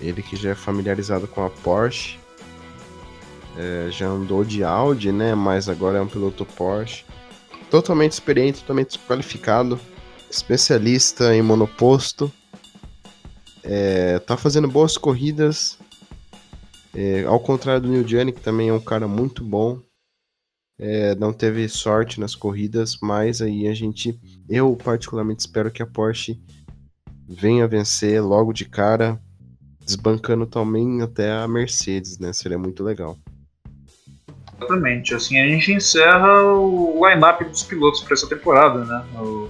[0.00, 2.18] Ele que já é familiarizado com a Porsche.
[3.56, 5.34] É, já andou de Audi, né?
[5.34, 7.04] Mas agora é um piloto Porsche.
[7.70, 9.80] Totalmente experiente, totalmente qualificado
[10.30, 12.32] especialista em monoposto,
[13.62, 15.78] é, tá fazendo boas corridas,
[16.94, 19.80] é, ao contrário do Neil Gianni, que também é um cara muito bom,
[20.78, 25.86] é, não teve sorte nas corridas, mas aí a gente, eu particularmente espero que a
[25.86, 26.40] Porsche
[27.28, 29.20] venha vencer logo de cara,
[29.84, 32.32] desbancando também até a Mercedes, né?
[32.32, 33.16] Seria muito legal.
[34.56, 39.04] Exatamente, assim a gente encerra o line-up dos pilotos para essa temporada, né?
[39.20, 39.48] O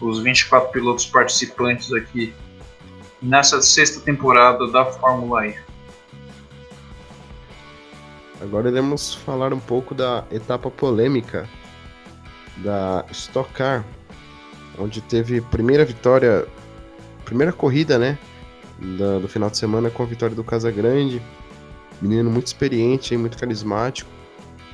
[0.00, 2.34] os 24 pilotos participantes aqui
[3.20, 5.58] nessa sexta temporada da Fórmula E.
[8.40, 11.46] Agora iremos falar um pouco da etapa polêmica
[12.56, 13.84] da Stock Car,
[14.78, 16.46] onde teve primeira vitória,
[17.24, 18.18] primeira corrida, né,
[18.78, 21.20] do, do final de semana com a vitória do Casagrande,
[22.00, 24.10] menino muito experiente, muito carismático.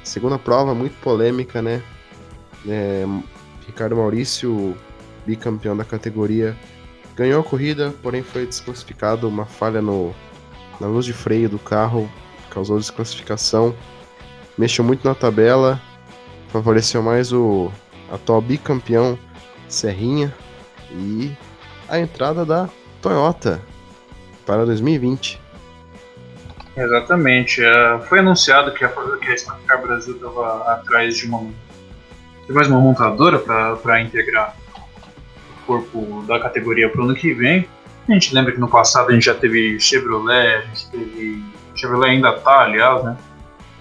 [0.05, 1.83] Segunda prova muito polêmica, né?
[2.69, 3.05] É,
[3.67, 4.77] Ricardo Maurício
[5.27, 6.57] bicampeão da categoria,
[7.17, 9.29] ganhou a corrida, porém foi desclassificado.
[9.29, 10.15] Uma falha no,
[10.81, 12.09] na luz de freio do carro
[12.51, 13.75] causou desclassificação.
[14.57, 15.81] Mexeu muito na tabela,
[16.49, 17.71] favoreceu mais o
[18.11, 19.19] atual bicampeão
[19.69, 20.33] Serrinha
[20.91, 21.31] e
[21.89, 22.69] a entrada da
[23.03, 23.61] Toyota
[24.47, 25.41] para 2020.
[26.77, 27.62] Exatamente.
[27.62, 31.51] Uh, foi anunciado que a, que a Stock Car Brasil estava atrás de uma
[32.47, 34.57] de mais uma montadora para integrar
[35.66, 37.68] corpo da categoria para o ano que vem.
[38.09, 41.44] A gente lembra que no passado a gente já teve Chevrolet, a gente teve.
[41.74, 43.16] Chevrolet ainda tá, aliás, né?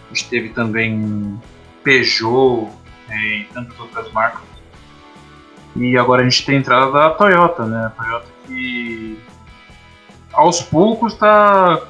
[0.09, 1.39] A gente teve também
[1.83, 2.69] Peugeot
[3.07, 4.41] né, e tantas outras marcas.
[5.75, 7.85] E agora a gente tem a entrada da Toyota, né?
[7.85, 9.19] A Toyota que
[10.33, 11.81] aos poucos está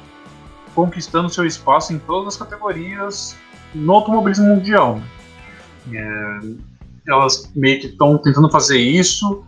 [0.74, 3.36] conquistando seu espaço em todas as categorias
[3.74, 5.00] no automobilismo mundial.
[5.92, 6.40] É,
[7.08, 9.44] elas meio que estão tentando fazer isso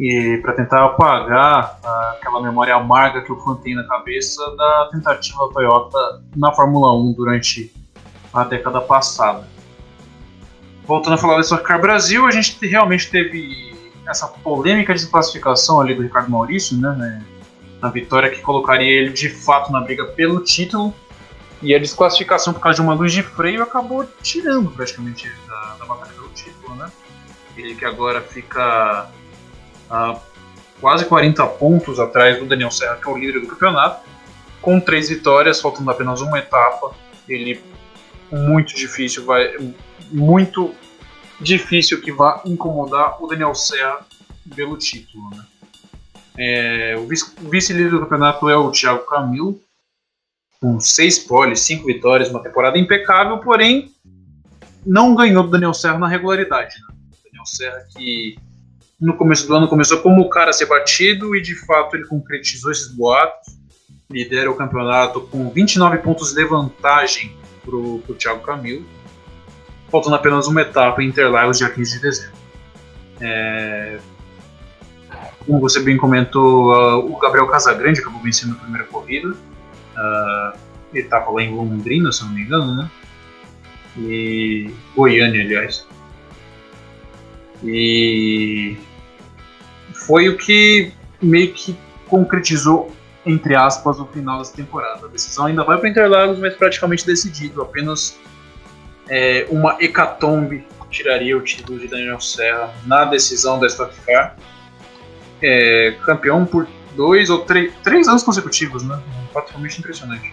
[0.00, 1.78] e para tentar apagar
[2.16, 6.96] aquela memória amarga que o fã tem na cabeça da tentativa da Toyota na Fórmula
[6.96, 7.70] 1 durante
[8.32, 9.46] a década passada.
[10.86, 13.76] Voltando a falar Stock Car Brasil, a gente realmente teve
[14.08, 17.22] essa polêmica de classificação ali do Ricardo Maurício, né, né,
[17.82, 20.94] na vitória que colocaria ele de fato na briga pelo título,
[21.60, 25.76] e a desclassificação por causa de uma luz de freio acabou tirando praticamente ele da,
[25.78, 26.90] da batalha pelo título, né?
[27.54, 29.10] Ele que agora fica
[29.90, 30.20] uh,
[30.80, 34.08] quase 40 pontos atrás do Daniel Serra, que é o líder do campeonato,
[34.62, 36.94] com três vitórias, faltando apenas uma etapa.
[37.28, 37.62] Ele
[38.30, 39.56] muito difícil vai
[40.12, 40.74] muito
[41.40, 44.06] difícil que vá incomodar o Daniel Serra
[44.54, 45.30] pelo título.
[45.30, 45.44] Né?
[46.38, 47.06] É, o
[47.48, 49.60] vice-líder do campeonato é o Thiago Camilo,
[50.60, 53.92] com seis poles, cinco vitórias, uma temporada impecável, porém
[54.84, 56.74] não ganhou do Daniel Serra na regularidade.
[56.80, 56.94] Né?
[57.24, 58.38] Daniel Serra que
[59.00, 62.04] no começo do ano começou como o cara a ser batido e de fato ele
[62.04, 63.58] concretizou esses boatos,
[64.10, 67.34] lidera o campeonato com 29 pontos de vantagem
[67.64, 68.84] para o Thiago Camilo,
[69.90, 72.36] faltando apenas uma etapa em Interlagos dia 15 de dezembro.
[73.20, 73.98] É...
[75.46, 79.30] Como você bem comentou, uh, o Gabriel Casagrande acabou vencendo a primeira corrida.
[79.30, 82.90] Uh, lá em Londrina, se não me engano, né?
[83.96, 85.86] E Goiânia, aliás.
[87.64, 88.76] E
[90.06, 91.76] foi o que meio que
[92.08, 92.90] concretizou,
[93.24, 95.06] entre aspas, o final dessa temporada.
[95.06, 97.62] A decisão ainda vai para Interlagos, mas praticamente decidido.
[97.62, 98.18] Apenas
[99.08, 104.36] é, uma hecatombe tiraria o título de Daniel Serra na decisão da Stock Car.
[105.40, 109.00] É, campeão por dois ou três, três anos consecutivos, né?
[109.32, 110.32] Fato realmente impressionante.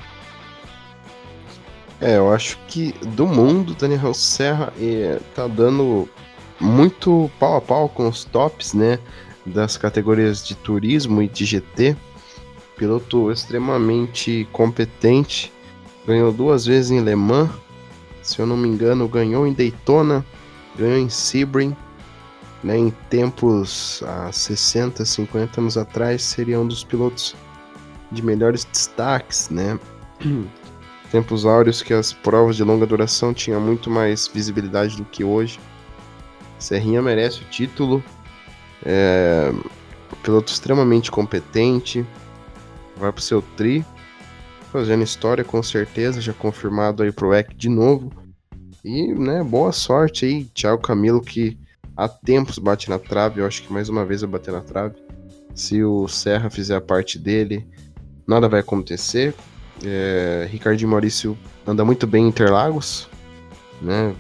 [2.01, 6.09] É, eu acho que do mundo, Daniel Serra é, tá dando
[6.59, 8.99] muito pau a pau com os tops, né?
[9.54, 11.95] Das categorias de turismo e de GT.
[12.76, 15.52] Piloto extremamente competente.
[16.06, 17.50] Ganhou duas vezes em Le Mans.
[18.22, 20.26] Se eu não me engano, ganhou em Daytona.
[20.78, 21.76] Ganhou em Sebring.
[22.64, 27.36] Né, em tempos há 60, 50 anos atrás, seria um dos pilotos
[28.12, 29.80] de melhores destaques, né?
[31.12, 35.60] Tempos áureos que as provas de longa duração tinham muito mais visibilidade do que hoje.
[36.60, 38.04] Serrinha merece o título.
[38.86, 39.51] É,
[40.23, 42.05] piloto extremamente competente.
[42.95, 43.86] Vai pro seu tri.
[44.71, 48.11] Fazendo história com certeza, já confirmado aí pro EC de novo.
[48.84, 51.57] E, né, boa sorte aí, Thiago Camilo, que
[51.95, 53.39] há tempos bate na trave.
[53.41, 54.95] Eu acho que mais uma vez vai bater na trave.
[55.55, 57.65] Se o Serra fizer a parte dele,
[58.28, 59.34] nada vai acontecer.
[59.84, 63.09] É, Ricardo Maurício anda muito bem em Interlagos,
[63.82, 64.13] né?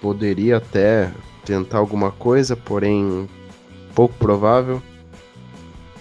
[0.00, 1.10] Poderia até
[1.44, 3.28] tentar alguma coisa, porém
[3.94, 4.82] pouco provável.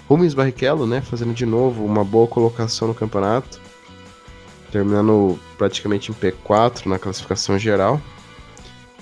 [0.08, 3.62] Rubens Barrichello, né, fazendo de novo uma boa colocação no campeonato,
[4.72, 8.02] terminando praticamente em P4 na classificação geral.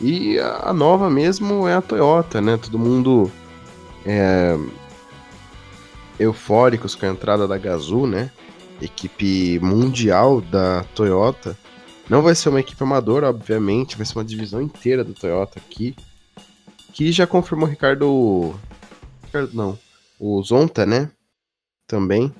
[0.02, 2.58] E a nova mesmo é a Toyota, né?
[2.58, 3.30] Todo mundo
[4.06, 4.58] é,
[6.18, 8.32] eufóricos com a entrada da Gazoo, né?
[8.82, 11.58] equipe mundial da Toyota.
[12.10, 15.96] Não vai ser uma equipe amadora, obviamente, vai ser uma divisão inteira da Toyota aqui.
[16.94, 18.56] Que já confirmou o Ricardo.
[19.54, 19.78] Não.
[20.20, 21.12] O Zonta, né?
[21.88, 22.34] Também.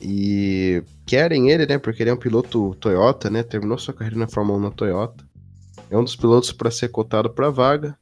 [0.00, 1.78] E querem ele, né?
[1.78, 3.42] Porque ele é um piloto Toyota, né?
[3.42, 5.24] Terminou sua carreira na Fórmula 1 na Toyota.
[5.90, 7.96] É um dos pilotos para ser cotado para vaga.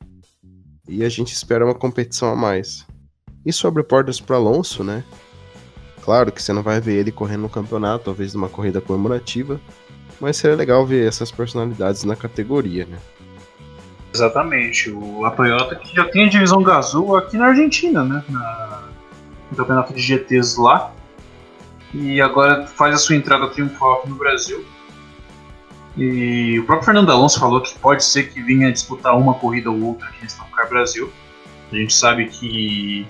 [0.89, 2.87] E a gente espera uma competição a mais.
[3.45, 5.05] E sobre portas para Alonso, né?
[6.03, 9.59] Claro que você não vai ver ele correndo no campeonato, talvez numa corrida comemorativa,
[10.21, 12.99] mas seria legal ver essas personalidades na categoria, né?
[14.15, 14.91] Exatamente.
[14.91, 18.23] O, a Toyota que já tem a divisão Gazoo aqui na Argentina, né?
[18.29, 18.85] Na,
[19.51, 20.93] no campeonato de GTs lá.
[21.93, 24.65] E agora faz a sua entrada triunfal aqui no Brasil.
[25.97, 29.81] E o próprio Fernando Alonso falou que pode ser que vinha disputar uma corrida ou
[29.81, 31.13] outra aqui Stock Car Brasil.
[31.73, 33.07] A gente sabe que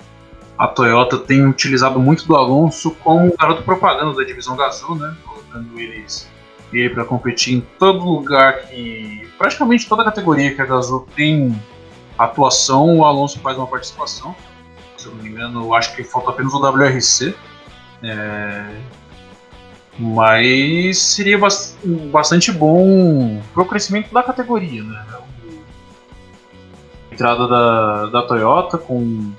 [0.56, 5.14] a Toyota tem utilizado muito do Alonso como garoto propaganda da divisão Gazoo, né?
[5.24, 6.30] Colocando eles,
[6.72, 9.23] ele para competir em todo lugar que.
[9.38, 11.54] Praticamente toda categoria que a Gazoo tem
[12.18, 14.34] atuação, o Alonso faz uma participação.
[14.96, 17.34] Se eu não me engano, acho que falta apenas o WRC.
[18.02, 18.80] É...
[19.98, 21.38] Mas seria
[22.10, 25.04] bastante bom para o crescimento da categoria, né?
[27.10, 29.32] A entrada da, da Toyota com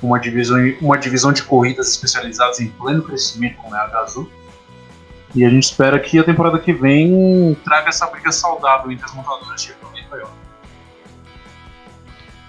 [0.00, 4.30] uma divisão, uma divisão de corridas especializadas em pleno crescimento, como é a Gazoo.
[5.34, 9.14] E a gente espera que a temporada que vem traga essa briga saudável entre as
[9.14, 10.32] montadoras Chevrolet e Toyota.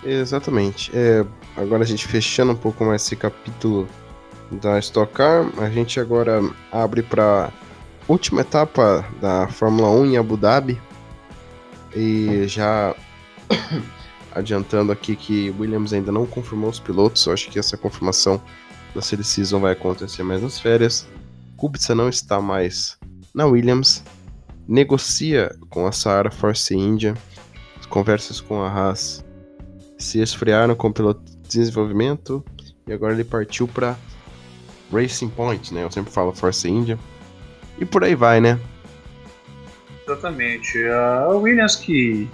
[0.03, 0.91] Exatamente.
[0.93, 1.23] É,
[1.55, 3.88] agora a gente fechando um pouco mais esse capítulo
[4.51, 7.51] da Stock Car, a gente agora abre para
[8.07, 10.82] última etapa da Fórmula 1 em Abu Dhabi.
[11.95, 12.95] E já
[14.34, 18.41] adiantando aqui que Williams ainda não confirmou os pilotos, eu acho que essa confirmação
[18.95, 21.07] da Silly Season vai acontecer mais nas férias.
[21.62, 22.97] Kubica não está mais
[23.36, 24.03] na Williams,
[24.68, 27.14] negocia com a Saara Force India,
[27.80, 29.24] as conversas com a Haas
[29.95, 32.43] se esfriaram com o piloto de desenvolvimento
[32.88, 33.95] e agora ele partiu para
[34.91, 35.84] Racing Point, né?
[35.84, 36.97] Eu sempre falo Force India.
[37.78, 38.59] E por aí vai, né?
[40.03, 40.84] Exatamente.
[40.88, 42.28] A Williams que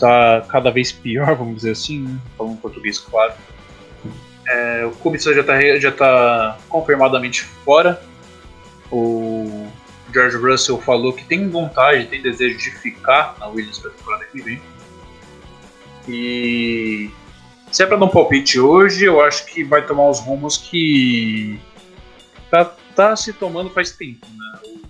[0.00, 2.18] tá cada vez pior, vamos dizer assim, né?
[2.36, 3.34] falando português claro.
[4.48, 8.02] É, o Kubica já está já tá confirmadamente fora.
[8.90, 9.68] O
[10.12, 14.24] George Russell falou que tem vontade, tem desejo de ficar na Williams para a temporada
[14.26, 14.62] que vem.
[16.08, 17.10] E
[17.70, 21.58] se é para dar um palpite hoje, eu acho que vai tomar os rumos que
[22.50, 22.64] tá,
[22.94, 24.26] tá se tomando faz tempo.
[24.26, 24.80] Né?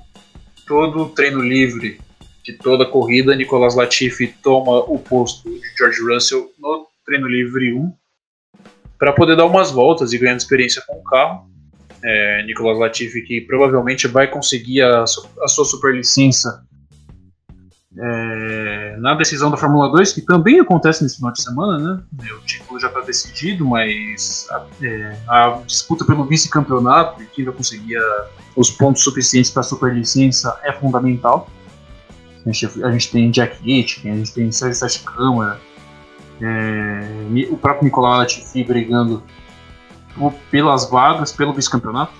[0.66, 2.00] Todo treino livre
[2.44, 7.72] de toda a corrida, Nicolas Latifi toma o posto de George Russell no treino livre
[7.72, 7.92] 1
[8.98, 11.50] para poder dar umas voltas e ganhar experiência com o carro.
[12.08, 16.64] É, Nicolas Latifi que provavelmente vai conseguir a, a sua superlicença
[17.98, 22.02] é, na decisão da Fórmula 2, que também acontece nesse final de semana, né?
[22.32, 27.54] O título já está decidido, mas a, é, a disputa pelo vice-campeonato e quem vai
[27.54, 27.96] conseguir
[28.54, 31.48] os pontos suficientes para a superlicença é fundamental.
[32.44, 35.58] A gente, a gente tem Jack Aitken, a gente tem Sérgio Sete Câmara,
[36.40, 37.08] é,
[37.50, 39.22] o próprio Nicolau Latifi brigando
[40.50, 42.12] pelas vagas, pelo vice-campeonato.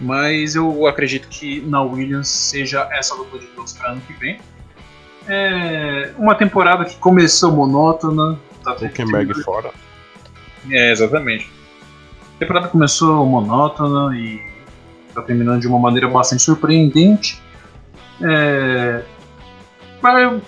[0.00, 4.38] Mas eu acredito que na Williams seja essa dupla de pilotos para ano que vem.
[5.26, 8.38] É uma temporada que começou monótona.
[8.62, 9.70] Tá Huckenberg fora.
[10.70, 11.50] É, exatamente.
[12.36, 14.40] A temporada começou monótona e
[15.08, 17.40] está terminando de uma maneira bastante surpreendente.
[18.20, 19.02] É...
[20.02, 20.42] Mas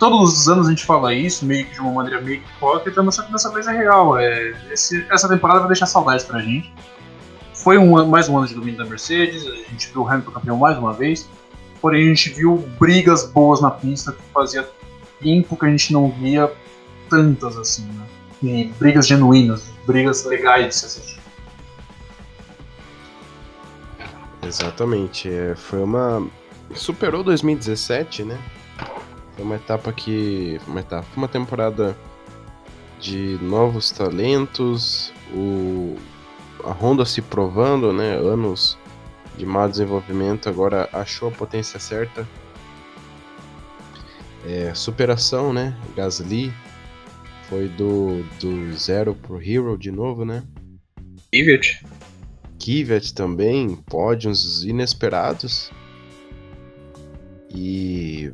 [0.00, 3.14] todos os anos a gente fala isso, meio que de uma maneira meio hipócrita, mas
[3.14, 4.18] só que dessa vez é real.
[4.18, 6.72] É, esse, essa temporada vai deixar saudades pra gente.
[7.54, 10.56] Foi um, mais um ano de domínio da Mercedes, a gente viu o Hamilton campeão
[10.56, 11.28] mais uma vez,
[11.82, 14.66] porém a gente viu brigas boas na pista que fazia
[15.20, 16.50] tempo que a gente não via
[17.10, 18.06] tantas assim, né?
[18.42, 21.20] E brigas genuínas, brigas legais de se assistir.
[24.42, 26.26] Exatamente, é, foi uma.
[26.74, 28.38] Superou 2017, né?
[29.40, 30.60] Foi uma etapa que.
[30.66, 31.06] Uma etapa.
[31.16, 31.96] Uma temporada
[33.00, 35.14] de novos talentos.
[35.32, 35.96] O,
[36.62, 38.16] a Honda se provando, né?
[38.16, 38.76] Anos
[39.38, 42.28] de mau desenvolvimento, agora achou a potência certa.
[44.46, 45.74] É, superação, né?
[45.96, 46.52] Gasly
[47.48, 50.42] foi do, do zero pro Hero de novo, né?
[51.32, 51.82] Kvyat.
[52.58, 55.70] Kvyat também, pódios inesperados.
[57.48, 58.32] E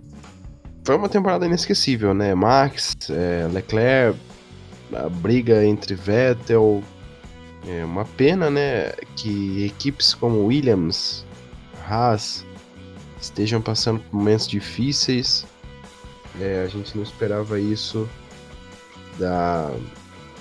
[0.87, 2.32] foi uma temporada inesquecível, né?
[2.32, 4.16] Max, é, Leclerc,
[4.95, 6.80] a briga entre Vettel.
[7.66, 8.93] É uma pena, né?
[9.16, 11.26] Que equipes como Williams,
[11.84, 12.47] Haas
[13.20, 15.45] estejam passando por momentos difíceis.
[16.41, 18.09] É, a gente não esperava isso
[19.18, 19.68] da,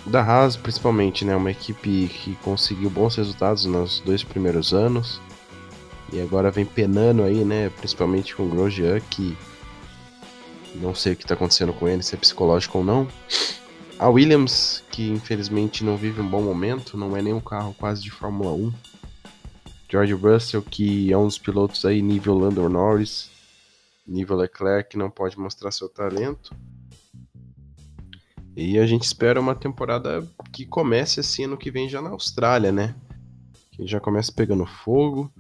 [0.06, 1.36] da Haas, principalmente, né?
[1.36, 5.20] Uma equipe que conseguiu bons resultados nos dois primeiros anos.
[6.14, 7.72] E agora vem penando aí, né?
[7.78, 9.36] Principalmente com o Grosjean, que
[10.76, 13.08] não sei o que está acontecendo com ele, se é psicológico ou não.
[13.98, 18.02] A Williams, que infelizmente não vive um bom momento, não é nem um carro quase
[18.02, 18.74] de Fórmula 1.
[19.90, 23.30] George Russell, que é um dos pilotos aí nível Lando Norris,
[24.06, 26.54] nível Leclerc, não pode mostrar seu talento.
[28.56, 32.72] E a gente espera uma temporada que comece assim ano que vem já na Austrália,
[32.72, 32.96] né?
[33.72, 35.32] Que já começa pegando fogo.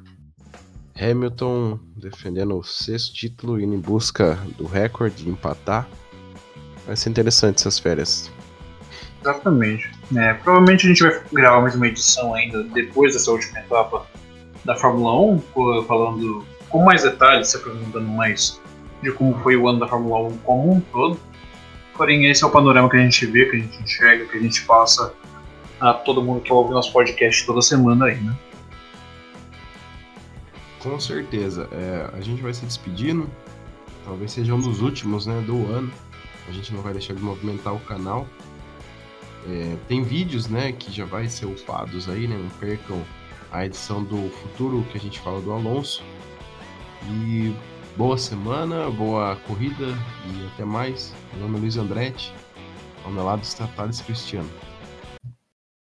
[0.99, 5.87] Hamilton defendendo o sexto título, indo em busca do recorde de empatar.
[6.85, 8.31] Vai ser interessante essas férias.
[9.21, 9.91] Exatamente.
[10.15, 14.05] É, provavelmente a gente vai gravar mais uma edição ainda depois dessa última etapa
[14.63, 18.61] da Fórmula 1, falando com mais detalhes, se apresentando mais
[19.01, 21.19] de como foi o ano da Fórmula 1 como um todo.
[21.95, 24.41] Porém, esse é o panorama que a gente vê, que a gente enxerga, que a
[24.41, 25.13] gente passa
[25.79, 28.35] a todo mundo que ouve nosso podcast toda semana aí, né?
[30.85, 31.67] Com certeza.
[31.71, 33.27] É, a gente vai se despedindo.
[34.05, 35.91] Talvez seja um dos últimos né, do ano.
[36.47, 38.27] A gente não vai deixar de movimentar o canal.
[39.47, 42.37] É, tem vídeos né, que já vai ser upados aí, né?
[42.37, 43.03] Não percam
[43.51, 46.03] a edição do futuro que a gente fala do Alonso.
[47.09, 47.55] E
[47.97, 51.15] boa semana, boa corrida e até mais.
[51.33, 52.31] Meu nome é Luiz Andretti,
[53.03, 54.49] ao meu lado está Thales Cristiano.